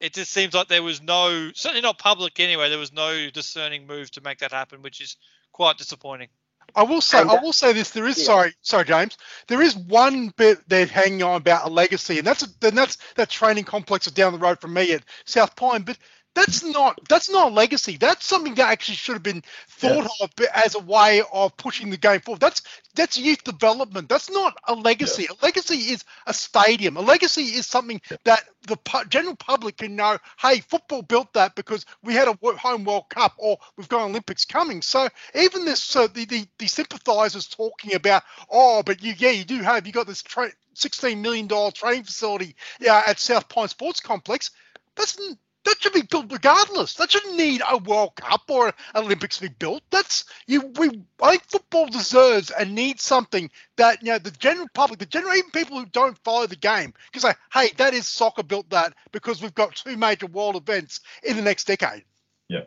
[0.00, 3.86] it just seems like there was no, certainly not public anyway, there was no discerning
[3.86, 5.16] move to make that happen, which is
[5.52, 6.28] quite disappointing.
[6.74, 8.24] I will say, I will say this: there is, yeah.
[8.24, 9.16] sorry, sorry, James.
[9.46, 12.98] There is one bit they're hanging on about a legacy, and that's a, and that's
[13.14, 15.82] that training complex is down the road from me at South Pine.
[15.82, 15.96] But
[16.36, 17.96] that's not that's not a legacy.
[17.96, 20.26] That's something that actually should have been thought yeah.
[20.26, 22.40] of as a way of pushing the game forward.
[22.40, 22.60] That's
[22.94, 24.10] that's youth development.
[24.10, 25.22] That's not a legacy.
[25.22, 25.36] Yeah.
[25.40, 26.98] A legacy is a stadium.
[26.98, 28.18] A legacy is something yeah.
[28.24, 30.18] that the pu- general public can know.
[30.38, 34.44] Hey, football built that because we had a home World Cup or we've got Olympics
[34.44, 34.82] coming.
[34.82, 39.44] So even this, uh, the, the the sympathisers talking about, oh, but you yeah you
[39.44, 43.68] do have you got this tra- sixteen million dollar training facility yeah, at South Pine
[43.68, 44.50] Sports Complex.
[44.96, 45.18] That's
[45.66, 46.94] that should be built regardless.
[46.94, 49.82] That shouldn't need a World Cup or Olympics to be built.
[49.90, 50.72] That's you.
[50.78, 55.06] We I think football deserves and needs something that you know the general public, the
[55.06, 58.70] general even people who don't follow the game, can say, "Hey, that is soccer built
[58.70, 62.04] that because we've got two major world events in the next decade."
[62.48, 62.64] Yeah.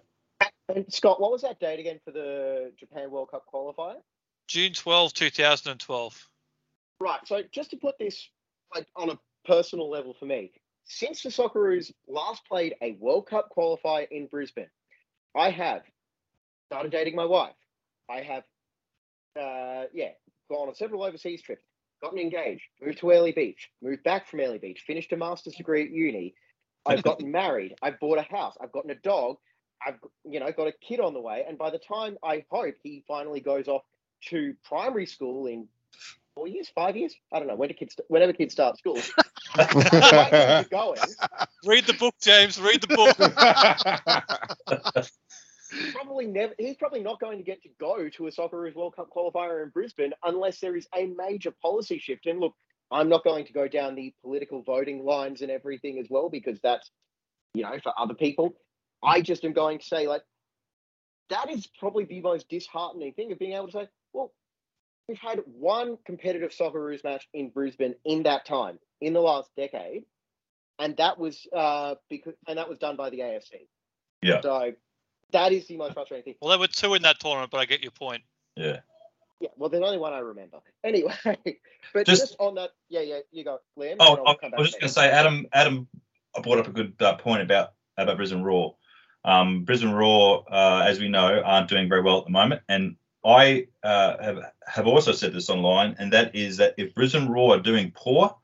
[0.67, 3.95] And Scott, what was that date again for the Japan World Cup qualifier?
[4.47, 6.27] June 12, 2012.
[6.99, 7.19] Right.
[7.25, 8.29] So just to put this
[8.75, 10.51] like on a personal level for me,
[10.89, 14.69] since the Socceroos last played a World Cup qualifier in Brisbane,
[15.35, 15.83] I have
[16.65, 17.53] started dating my wife.
[18.09, 18.43] I have,
[19.39, 20.09] uh, yeah,
[20.49, 21.63] gone on several overseas trips,
[22.01, 25.83] gotten engaged, moved to Airlie Beach, moved back from Airlie Beach, finished a master's degree
[25.83, 26.33] at uni.
[26.87, 27.75] I've gotten married.
[27.83, 28.57] I've bought a house.
[28.59, 29.37] I've gotten a dog.
[29.85, 31.45] I've, you know, got a kid on the way.
[31.47, 33.83] And by the time I hope he finally goes off
[34.29, 35.67] to primary school in
[36.39, 37.13] four years, five years.
[37.33, 38.97] I don't know when do kids whenever kids start school.
[40.71, 40.99] going.
[41.65, 42.59] Read the book, James.
[42.61, 43.17] Read the book.
[45.93, 46.53] probably never.
[46.57, 49.69] He's probably not going to get to go to a Socceroos World Cup qualifier in
[49.69, 52.25] Brisbane unless there is a major policy shift.
[52.25, 52.53] And look,
[52.89, 56.59] I'm not going to go down the political voting lines and everything as well because
[56.63, 56.89] that's
[57.53, 58.55] you know for other people.
[59.03, 60.21] I just am going to say like
[61.31, 64.31] that is probably the most disheartening thing of being able to say, well,
[65.09, 70.05] we've had one competitive Socceroos match in Brisbane in that time in the last decade,
[70.77, 73.67] and that was uh, because and that was done by the AFC.
[74.21, 74.41] Yeah.
[74.41, 74.73] So
[75.31, 76.35] that is the most frustrating thing.
[76.41, 78.21] Well, there were two in that tournament, but I get your point.
[78.55, 78.77] Yeah.
[79.41, 79.49] Yeah.
[79.57, 80.57] Well, there's only one I remember.
[80.83, 81.15] Anyway,
[81.93, 83.95] but just, just on that, yeah, yeah, you go, Liam.
[83.99, 85.47] Oh, I, I was just going to say, Adam.
[85.53, 85.87] Adam
[86.37, 88.75] I brought up a good uh, point about about Brisbane Roar.
[89.25, 92.95] Um, Brisbane Roar, uh, as we know, aren't doing very well at the moment, and
[93.25, 97.55] I uh, have have also said this online, and that is that if Brisbane Roar
[97.55, 98.35] are doing poor,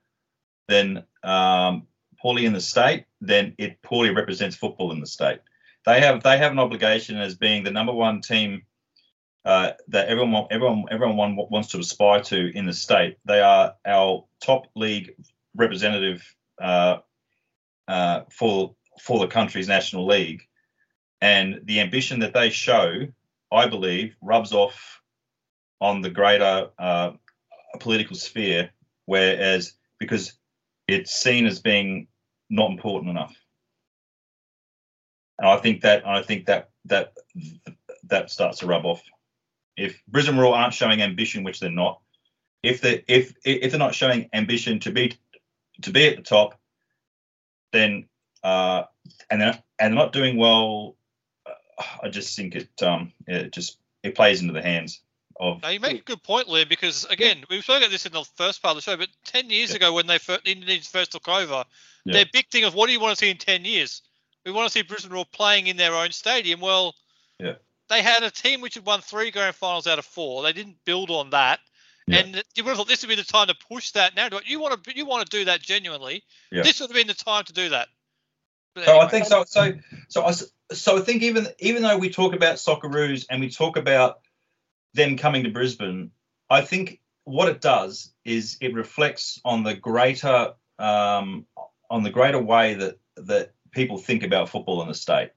[0.68, 1.88] then um,
[2.22, 5.40] poorly in the state, then it poorly represents football in the state.
[5.86, 8.64] They have they have an obligation as being the number one team
[9.46, 13.18] uh, that everyone everyone everyone wants to aspire to in the state.
[13.26, 15.14] They are our top league
[15.56, 16.98] representative uh,
[17.88, 20.42] uh, for for the country's national league,
[21.22, 23.08] and the ambition that they show
[23.56, 25.02] I believe, rubs off
[25.82, 27.12] on the greater uh,
[27.80, 28.72] political sphere,
[29.06, 30.34] whereas because
[30.88, 32.08] it's seen as being
[32.50, 33.36] not important enough.
[35.38, 37.14] And I think that I think that that
[38.06, 39.02] that starts to rub off.
[39.76, 42.00] If Brisbane Roar aren't showing ambition, which they're not,
[42.64, 45.18] if they if if they're not showing ambition to be
[45.82, 46.58] to be at the top,
[47.74, 48.08] then
[48.44, 48.84] uh,
[49.30, 50.95] and they're and they're not doing well,
[52.02, 55.02] I just think it um it just it plays into the hands
[55.40, 58.14] of Now you make a good point, Liam, because again, we spoke about this in
[58.14, 59.78] the first part of the show, but ten years Yeah.
[59.78, 61.66] ago when they first, the Indonesians first took over,
[62.06, 62.14] Yeah.
[62.14, 64.02] their big thing of what do you want to see in ten years?
[64.46, 66.62] We want to see Brisbane Roar playing in their own stadium.
[66.62, 66.96] Well,
[67.40, 67.56] Yeah.
[67.90, 70.44] they had a team which had won three grand finals out of four.
[70.44, 71.60] They didn't build on that.
[72.08, 72.20] Yeah.
[72.20, 74.30] And you would have thought this would be the time to push that now.
[74.46, 76.24] You want to you want to do that genuinely.
[76.52, 76.62] Yeah.
[76.62, 77.90] This would have been the time to do that.
[78.76, 79.44] But So I think so.
[79.48, 79.74] So
[80.10, 80.34] so I
[80.74, 84.20] so I think even even though we talk about Socceroos and we talk about
[84.94, 86.12] them coming to Brisbane,
[86.50, 91.46] I think what it does is it reflects on the greater um,
[91.90, 95.32] on the greater way that that people think about football in the state.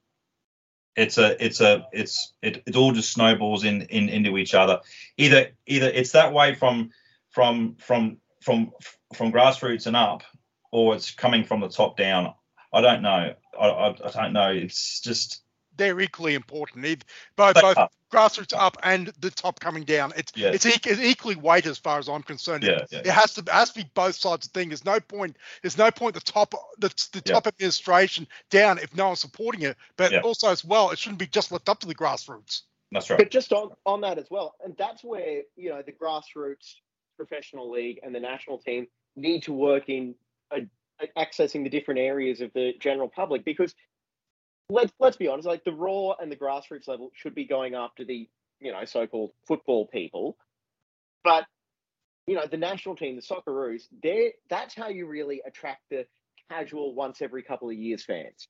[0.96, 4.80] It's a it's a it's it, it all just snowballs in, in into each other.
[5.16, 6.90] Either either it's that way from
[7.30, 8.72] from from from
[9.14, 10.22] from grassroots and up,
[10.72, 12.34] or it's coming from the top down.
[12.72, 13.34] I don't know.
[13.58, 14.50] I, I, I don't know.
[14.50, 15.42] It's just
[15.76, 16.84] They're equally important.
[17.36, 17.88] Both, both are.
[18.12, 20.12] grassroots up and the top coming down.
[20.16, 20.50] It's Yeah.
[20.50, 22.64] it's, eq- it's equally weighted as far as I'm concerned.
[22.64, 22.98] yeah, It, yeah.
[23.00, 24.68] it has to it has to be both sides of the thing.
[24.68, 25.36] There's no point.
[25.62, 27.34] There's no point the top the, the Yeah.
[27.34, 29.76] top administration down if no one's supporting it.
[29.96, 30.20] But Yeah.
[30.20, 32.62] also as well, it shouldn't be just left up to the grassroots.
[32.92, 33.18] That's right.
[33.18, 36.74] But just on, on that as well, and that's where you know the grassroots
[37.16, 40.14] professional league and the national team need to work in
[40.50, 40.60] uh,
[41.16, 43.74] accessing the different areas of the general public because
[44.68, 48.04] let's let's be honest, like the Roar and the grassroots level should be going after
[48.04, 48.28] the
[48.60, 50.36] you know so-called football people,
[51.24, 51.44] but
[52.26, 56.06] you know the national team, the Socceroos, they that's how you really attract the
[56.50, 58.48] casual once every couple of years fans,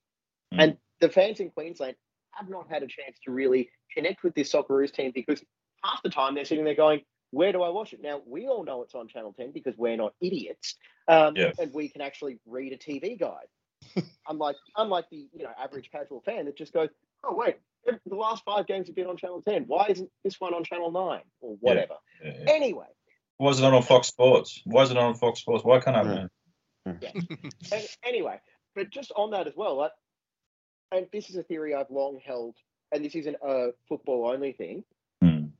[0.54, 0.62] Mm.
[0.62, 1.94] and the fans in Queensland
[2.32, 5.44] have not had a chance to really connect with this Socceroos team because
[5.84, 8.64] half the time they're sitting there going, "Where do I watch it?" Now we all
[8.64, 10.76] know it's on Channel Ten because we're not idiots,
[11.08, 11.52] um, Yeah.
[11.58, 13.46] and we can actually read a TV guide.
[14.28, 16.88] unlike unlike the you know average casual fan that just goes,
[17.24, 19.64] "Oh wait, the last five games have been on Channel Ten.
[19.66, 22.52] Why isn't this one on Channel Nine or whatever?" Yeah, yeah.
[22.52, 22.86] Anyway,
[23.36, 24.60] Why is it not on Fox Sports?
[24.64, 25.64] Why is it not on Fox Sports?
[25.64, 26.26] Why can't I?
[27.00, 27.10] Yeah.
[27.72, 28.40] an- anyway,
[28.74, 29.92] but just on that as well, like,
[30.90, 32.56] and this is a theory I've long held,
[32.92, 34.84] and this isn't a football only thing.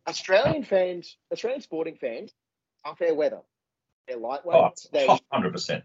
[0.09, 2.33] Australian fans, Australian sporting fans,
[2.85, 3.41] are fair weather.
[4.07, 4.57] They're lightweight.
[4.57, 5.83] Oh, they, 100%.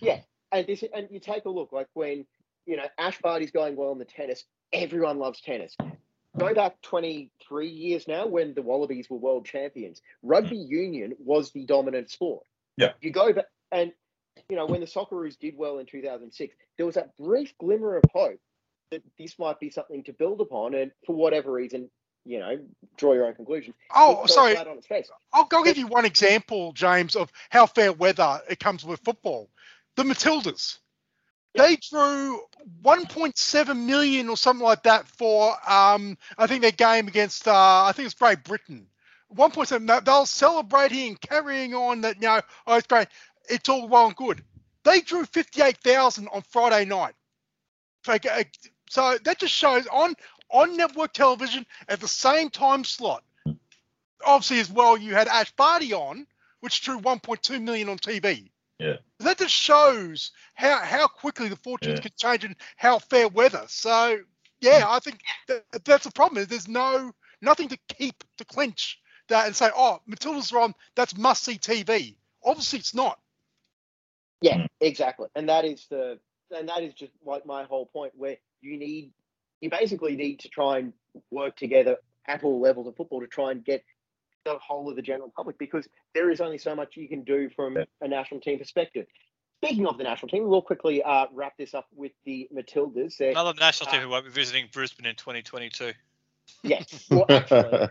[0.00, 0.20] Yeah.
[0.52, 2.24] And this, and you take a look, like when
[2.66, 5.76] you know Ash Barty's going well in the tennis, everyone loves tennis.
[6.38, 10.68] Go back 23 years now, when the Wallabies were world champions, rugby mm.
[10.68, 12.44] union was the dominant sport.
[12.76, 12.92] Yeah.
[13.00, 13.92] You go back, and
[14.48, 18.04] you know when the Socceroos did well in 2006, there was that brief glimmer of
[18.12, 18.40] hope
[18.90, 21.90] that this might be something to build upon, and for whatever reason,
[22.24, 22.58] you know,
[22.96, 23.74] draw your own conclusions.
[23.94, 24.54] Oh, sorry.
[24.54, 25.10] flat on its face.
[25.32, 29.50] I'll, I'll give you one example, James, of how fair weather it comes with football.
[29.96, 30.78] The Matildas.
[31.56, 32.40] They drew
[32.82, 37.92] 1.7 million or something like that for, um, I think their game against, uh, I
[37.94, 38.86] think it's Great Britain.
[39.36, 39.86] 1.7.
[39.86, 43.08] they- They're celebrating, carrying on that, you know, oh, it's great.
[43.48, 44.42] It's all well and good.
[44.82, 47.14] They drew 58,000 on Friday night.
[48.90, 50.14] So that just shows on
[50.50, 53.22] on network television at the same time slot
[54.24, 56.26] obviously as well you had Ash Barty on,
[56.60, 58.50] which drew 1.2 million on TV.
[58.78, 58.96] Yeah.
[59.20, 62.02] That just shows how how quickly the fortunes Yeah.
[62.02, 63.64] can change and how fair weather.
[63.68, 64.18] So
[64.60, 66.38] yeah, I think that, that's the problem.
[66.42, 70.74] Is there's no nothing to keep to clinch that and say, oh, Matilda's are on.
[70.96, 72.16] That's must see TV.
[72.44, 73.18] Obviously, it's not.
[74.40, 74.66] Yeah, Mm.
[74.80, 75.28] exactly.
[75.34, 76.18] And that is the
[76.54, 79.12] and that is just like my whole point where you need
[79.64, 80.92] you basically need to try and
[81.30, 81.96] work together
[82.28, 83.82] at all levels of football to try and get
[84.44, 87.48] the whole of the general public because there is only so much you can do
[87.56, 89.06] from a national team perspective.
[89.64, 93.16] Speaking of the national team, we'll quickly uh, wrap this up with the Matildas.
[93.16, 95.92] They're, Another national team Uh, who won't be visiting Brisbane in 2022.
[96.62, 97.88] yes, well, actually,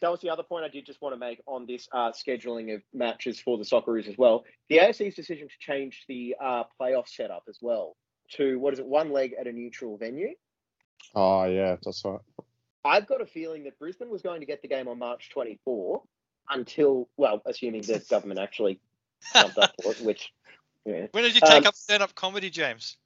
[0.00, 2.72] that was the other point I did just want to make on this uh, scheduling
[2.72, 4.44] of matches for the Socceroos as well.
[4.68, 7.96] The AFC's decision to change the uh, playoff setup as well
[8.36, 10.28] to what is it, one leg at a neutral venue.
[11.14, 12.20] Oh yeah, that's right.
[12.84, 16.02] I've got a feeling that Brisbane was going to get the game on March 24
[16.50, 18.78] until, well, assuming the government actually
[19.32, 20.32] jumped up for it, which,
[20.84, 22.98] yeah, When did you take Um, up stand-up comedy, James?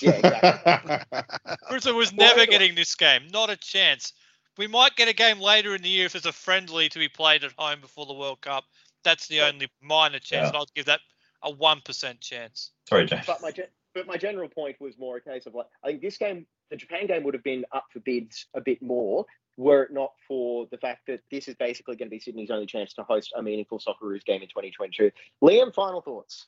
[0.00, 1.20] yeah, exactly.
[1.68, 2.46] Brisbane was Well, never anyway.
[2.58, 3.26] getting this game.
[3.32, 4.12] Not a chance.
[4.56, 7.08] We might get a game later in the year if there's a friendly to be
[7.08, 8.64] played at home before the World Cup.
[9.02, 10.48] That's the only minor chance, Yeah.
[10.48, 11.00] and I'll give that
[11.42, 12.70] a one percent chance.
[12.88, 13.26] Sorry, James.
[13.26, 13.52] but my
[13.94, 16.78] but my general point was more a case of like I think this game, the
[16.80, 20.66] Japan game, would have been up for bids a bit more were it not for
[20.70, 23.42] the fact that this is basically going to be Sydney's only chance to host a
[23.42, 25.12] meaningful Socceroos game in 2022.
[25.42, 26.46] Liam, final thoughts.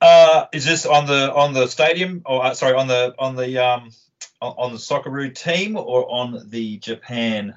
[0.00, 3.58] Uh, is this on the on the stadium or uh, sorry on the on the
[3.58, 3.90] um
[4.40, 7.56] on, the Socceroo team or on the Japan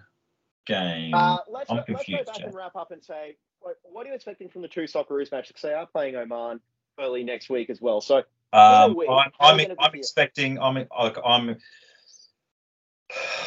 [0.66, 1.14] game?
[1.14, 4.10] Uh, let's, I'm go, let's go back and wrap up and say, what, what are
[4.10, 5.50] you expecting from the two Socceroos matches?
[5.50, 6.60] Because they are playing Oman
[7.00, 8.02] early next week as well.
[8.02, 8.24] So,
[8.54, 10.60] Um, I'm, I'm, I'm expecting.
[10.60, 11.56] I'm, like, I'm,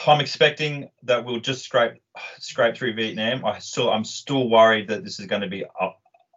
[0.07, 2.03] I'm expecting that we'll just scrape,
[2.39, 3.45] scrape through Vietnam.
[3.45, 5.89] I still, I'm still worried that this is going to be a,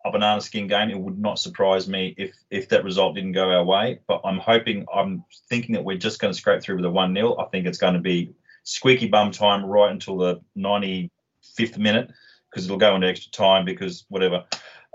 [0.06, 0.90] a banana skin game.
[0.90, 4.00] It would not surprise me if, if that result didn't go our way.
[4.08, 7.14] But I'm hoping, I'm thinking that we're just going to scrape through with a one
[7.14, 12.12] 0 I think it's going to be squeaky bum time right until the 95th minute
[12.50, 14.46] because it'll go into extra time because whatever.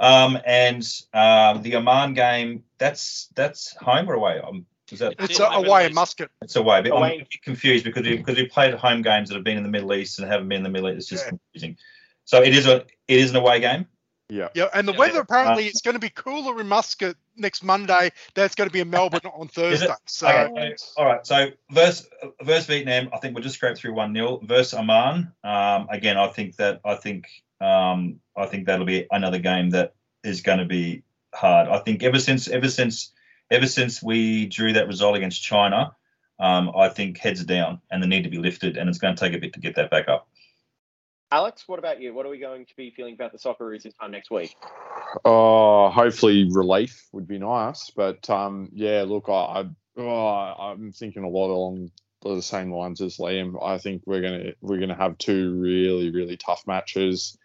[0.02, 0.82] Um, and
[1.14, 4.40] um, the Oman game, that's that's home or away?
[4.40, 6.28] Um, is that It's a, away in Muscat.
[6.42, 6.82] it's away?
[6.82, 9.56] But I'm a bit confused because we, because we played home games that have been
[9.56, 10.98] in the Middle East and haven't been in the Middle East.
[10.98, 11.30] It's just Yeah.
[11.30, 11.76] confusing.
[12.24, 13.86] So it is a it is an away game.
[14.28, 14.48] Yeah.
[14.54, 14.98] Yeah, and the Yeah.
[14.98, 18.10] weather apparently it's going to be cooler in Muscat next Monday.
[18.34, 19.94] That's going to be in Melbourne on Thursday.
[20.06, 21.26] So Okay, all right.
[21.26, 22.08] So versus
[22.42, 26.26] versus Vietnam, I think we'll just scrape through one 0 Versus Oman, um, again, I
[26.28, 27.26] think that I think
[27.62, 29.94] um, I think that'll be another game that
[30.24, 31.02] is going to be
[31.34, 31.68] hard.
[31.68, 33.12] I think ever since ever since
[33.50, 35.94] ever since we drew that result against China,
[36.38, 39.14] um, I think heads are down and they need to be lifted, and it's going
[39.14, 40.28] to take a bit to get that back up.
[41.30, 42.12] Alex, what about you?
[42.12, 44.54] What are we going to be feeling about the Socceroos this time next week?
[45.24, 49.04] Oh, hopefully relief would be nice, but um, yeah.
[49.06, 49.64] Look, I, I
[49.96, 51.90] oh, I'm thinking a lot along
[52.22, 53.56] the same lines as Liam.
[53.64, 57.38] I think we're gonna we're gonna have two really really tough matches,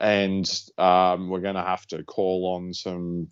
[0.00, 0.48] and
[0.78, 3.28] um, we're gonna have to call on some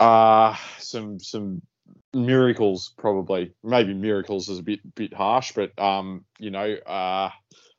[0.00, 1.62] uh some some
[2.12, 3.52] miracles probably.
[3.62, 7.30] Maybe miracles is a bit bit harsh, but um, you know, uh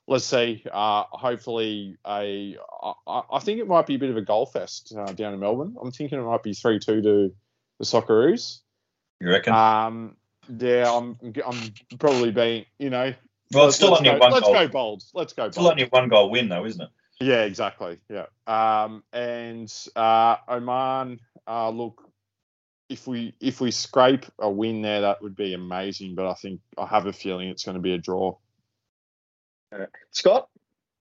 [0.08, 0.64] let's see.
[0.72, 2.58] Uh, hopefully, a
[3.08, 5.40] I, I think it might be a bit of a goal fest uh, down in
[5.40, 5.76] Melbourne.
[5.82, 7.34] I'm thinking it might be three two to
[7.80, 8.60] the Socceroos.
[9.20, 9.54] You reckon?
[9.54, 10.18] Um,
[10.58, 13.14] yeah, I'm I'm probably being you know.
[13.54, 14.54] well, it's still only go, one let's goal.
[14.54, 15.04] go bold.
[15.14, 16.90] Let's go Still only one goal win, though, isn't it?
[17.20, 18.00] Yeah, exactly.
[18.10, 18.26] Yeah.
[18.48, 22.10] Um, and uh, Oman, uh, look,
[22.90, 26.16] if we if we scrape a win there, that would be amazing.
[26.16, 28.36] But I think I have a feeling it's going to be a draw.
[30.12, 30.50] Scott?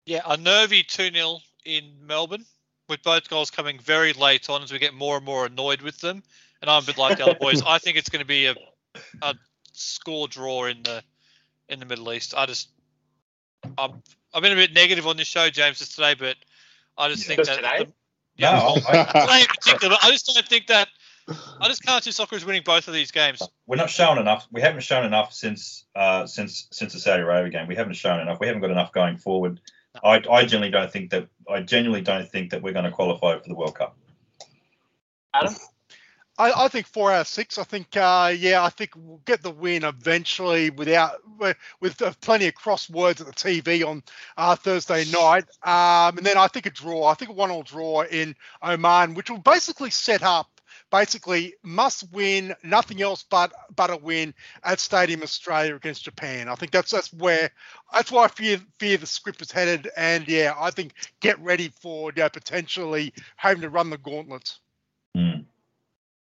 [0.06, 2.46] Yeah, a nervy 2 0 in Melbourne,
[2.90, 6.00] with both goals coming very late on as we get more and more annoyed with
[6.00, 6.24] them.
[6.62, 7.62] And I'm a bit like the other boys.
[7.66, 8.56] I think it's going to be a,
[9.22, 9.36] a
[9.74, 11.04] score draw in the
[11.70, 12.34] in the Middle East.
[12.36, 12.70] I just,
[13.78, 14.04] I'm,
[14.34, 16.36] I've been a bit negative on this show, James, just today, but
[16.98, 17.58] I just think Just that.
[17.58, 17.86] today?
[17.86, 17.94] the-
[18.36, 20.88] yeah, No, I- today in particular, but I just don't think that.
[21.62, 23.42] I just can't see Socceroos winning both of these games.
[23.66, 24.46] we're not showing enough.
[24.52, 27.68] We haven't shown enough since uh, since since the Saudi Arabia game.
[27.68, 28.40] We haven't shown enough.
[28.42, 29.62] We haven't got enough going forward.
[30.04, 33.38] I, I genuinely don't think that I genuinely don't think that we're going to qualify
[33.40, 33.96] for the World Cup.
[35.34, 35.56] Adam?
[36.38, 37.58] I, I think four out of six.
[37.58, 42.48] I think, uh, yeah, I think we'll get the win eventually without with- uh, plenty
[42.48, 44.04] of crosswords at the TV on
[44.38, 45.46] uh, Thursday night.
[45.64, 47.06] Um, and then I think a draw.
[47.06, 50.48] I think a one-all draw in Oman, which will basically set up
[50.92, 56.48] basically must win, nothing else but but a win at Stadium Australia against Japan.
[56.48, 57.50] I think that's that's where
[57.92, 59.90] that's why I fear fear the script is headed.
[59.98, 64.58] And yeah, I think get ready for yeah, potentially having to run the gauntlet.
[65.16, 65.42] Hmm.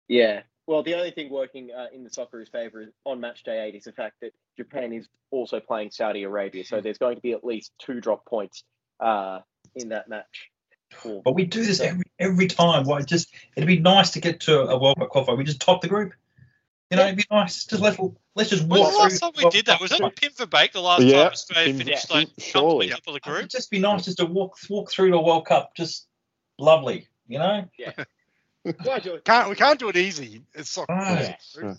[0.09, 0.41] Yeah.
[0.67, 3.85] Well, the only thing working uh, in the Socceroos' favour on match day eight is
[3.85, 7.43] the fact that Japan is also playing Saudi Arabia, so there's going to be at
[7.43, 8.63] least two drop points
[8.99, 9.39] uh,
[9.75, 10.49] in that match.
[10.91, 12.83] For- But we do this every every time.
[12.85, 15.37] Why just it'd be nice to get to a World Cup qualifier.
[15.37, 16.13] We just top the group.
[16.91, 17.65] You know, it'd be nice.
[17.65, 17.99] Just let
[18.35, 19.79] let's just When walk was the last through time we did that?
[19.81, 20.15] Was that group.
[20.15, 22.87] Pim Verbeek the last Yeah, time Australia Pim- finished yeah, like surely.
[22.87, 23.49] comfortably top of the It'd group?
[23.51, 25.75] just be nice just to walk walk through the World Cup.
[25.75, 26.07] Just
[26.57, 27.07] lovely.
[27.27, 27.65] You know.
[27.77, 28.07] Why do it?
[29.23, 30.43] Can't we can't do it easy.
[30.53, 30.93] It's soccer.
[30.93, 31.37] Right.
[31.61, 31.75] Yeah.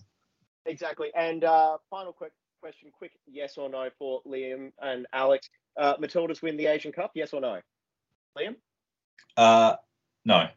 [0.66, 1.08] Exactly.
[1.14, 5.48] And uh, final quick question: quick yes or no for Liam and Alex.
[5.76, 7.12] Uh, Matildas win the Asian Cup?
[7.14, 7.60] Yes or no?
[8.36, 8.56] Liam?
[9.36, 9.76] Uh,
[10.24, 10.48] no.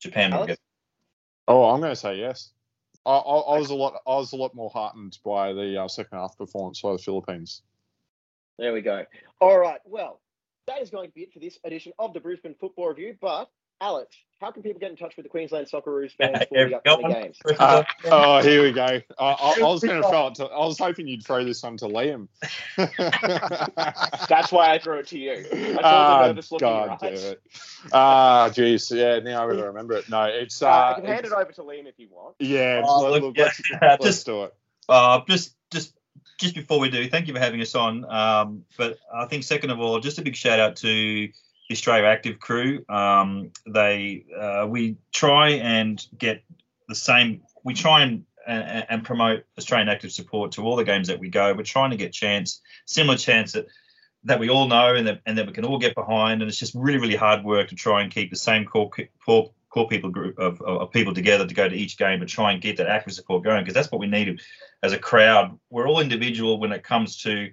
[0.00, 0.58] Japan will get.
[1.48, 2.50] Oh, I'm going to say yes.
[3.04, 3.94] I, I, I was a lot.
[4.06, 7.62] I was a lot more heartened by the uh, second half performance by the Philippines.
[8.58, 9.04] There we go.
[9.40, 9.80] All right.
[9.84, 10.20] Well,
[10.66, 13.16] that is going to be it for this edition of the Brisbane Football Review.
[13.20, 13.50] But
[13.80, 16.76] Alex, how can people get in touch with the Queensland Socceroos fans for the Go
[16.94, 17.12] upcoming on.
[17.22, 17.38] games?
[17.58, 18.82] Uh, oh, here we go.
[18.86, 20.34] I, I, I was going to throw it.
[20.36, 22.28] To, I was hoping you'd throw this one to Liam.
[24.28, 25.32] That's why I threw it to you.
[25.32, 27.42] I saw the Ah, in your God damn it.
[27.92, 28.94] Ah, jeez.
[28.96, 30.08] Yeah, now I got to remember it.
[30.08, 30.62] No, it's.
[30.62, 32.36] Uh, Uh, I can hand it over to Liam if you want.
[32.38, 33.44] Yeah, Oh, let, look, look, yeah.
[33.44, 34.54] let's, let's just do it.
[34.88, 35.94] uh, just just
[36.38, 38.04] just before we do, thank you for having us on.
[38.10, 41.28] Um, but I think second of all, just a big shout out to
[41.68, 42.84] the Australia Active crew.
[42.88, 46.42] Um, they uh, we try and get
[46.88, 47.42] the same.
[47.64, 51.28] We try and, and and promote Australian Active support to all the games that we
[51.28, 51.54] go.
[51.54, 53.66] We're trying to get chance, similar chance that
[54.24, 56.42] that we all know and that and that we can all get behind.
[56.42, 58.90] And it's just really really hard work to try and keep the same core
[59.24, 62.52] core, core people group of, of people together to go to each game and try
[62.52, 64.40] and get that active support going because that's what we need
[64.82, 65.58] as a crowd.
[65.70, 67.50] We're all individual when it comes to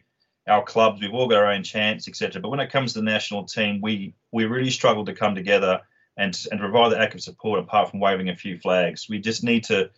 [0.48, 1.02] our clubs.
[1.02, 2.42] We've all got our own chants, etc.
[2.42, 5.82] But when it comes to the national team, we we really struggle to come together
[6.18, 9.08] and and provide the active support apart from waving a few flags.
[9.10, 9.90] We just need to.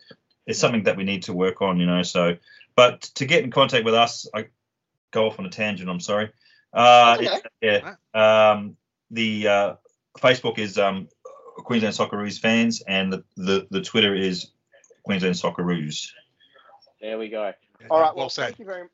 [0.45, 2.03] It's something that we need to work on, you know.
[2.03, 2.35] So,
[2.75, 4.47] but to get in contact with us, I
[5.11, 5.89] go off on a tangent.
[5.89, 6.31] I'm sorry.
[6.73, 7.41] Uh, Okay.
[7.61, 7.95] yeah.
[8.13, 8.77] Um,
[9.11, 9.73] the uh,
[10.19, 11.07] Facebook is um,
[11.57, 14.51] Queensland Socceroos fans, and the, the the Twitter is
[15.03, 16.09] Queensland Socceroos.
[17.01, 17.53] There we go.
[17.89, 18.07] All right.
[18.07, 18.45] Well, well said.
[18.45, 18.87] thank you very,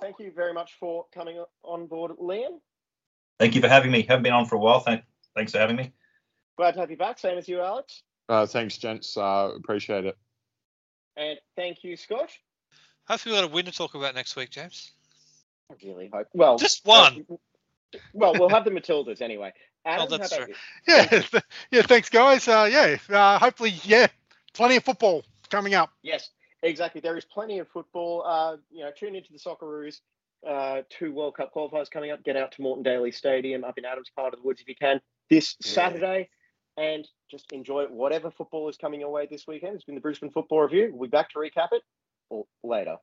[0.00, 2.60] thank you very much for coming on board, Liam.
[3.38, 4.02] Thank you for having me.
[4.02, 4.80] Haven't been on for a while.
[4.80, 5.02] Thank,
[5.34, 5.92] thanks for having me.
[6.56, 7.18] Glad to have you back.
[7.18, 8.02] Same as you, Alex.
[8.28, 9.16] Uh, thanks, gents.
[9.16, 10.16] Uh, appreciate it.
[11.16, 12.30] And thank you, Scott.
[13.08, 14.92] Hopefully, we've got a win to talk about next week, James.
[15.70, 16.26] I really hope.
[16.32, 17.24] Well, Just one.
[17.30, 17.36] uh,
[18.12, 19.52] well, we'll have the Matildas anyway.
[19.86, 20.46] Adam, that's true.
[20.48, 20.54] you?
[20.88, 21.82] Yeah, th- yeah.
[21.82, 22.48] Thanks, guys.
[22.48, 24.08] Uh, yeah, uh, hopefully, yeah,
[24.52, 25.90] plenty of football coming up.
[26.02, 26.30] Yes,
[26.66, 27.00] exactly.
[27.00, 28.24] There is plenty of football.
[28.26, 30.00] Uh, you know, tune into the Socceroos.
[30.46, 32.22] Uh, two World Cup qualifiers coming up.
[32.22, 34.76] Get out to Moreton Daily Stadium up in Adams part of the Woods if you
[34.76, 35.00] can
[35.30, 35.72] this Yeah.
[35.72, 36.28] Saturday,
[36.76, 39.74] and just enjoy whatever football is coming your way this weekend.
[39.74, 40.90] It's been the Brisbane Football Review.
[40.92, 41.82] We'll be back to recap it
[42.30, 42.96] or later.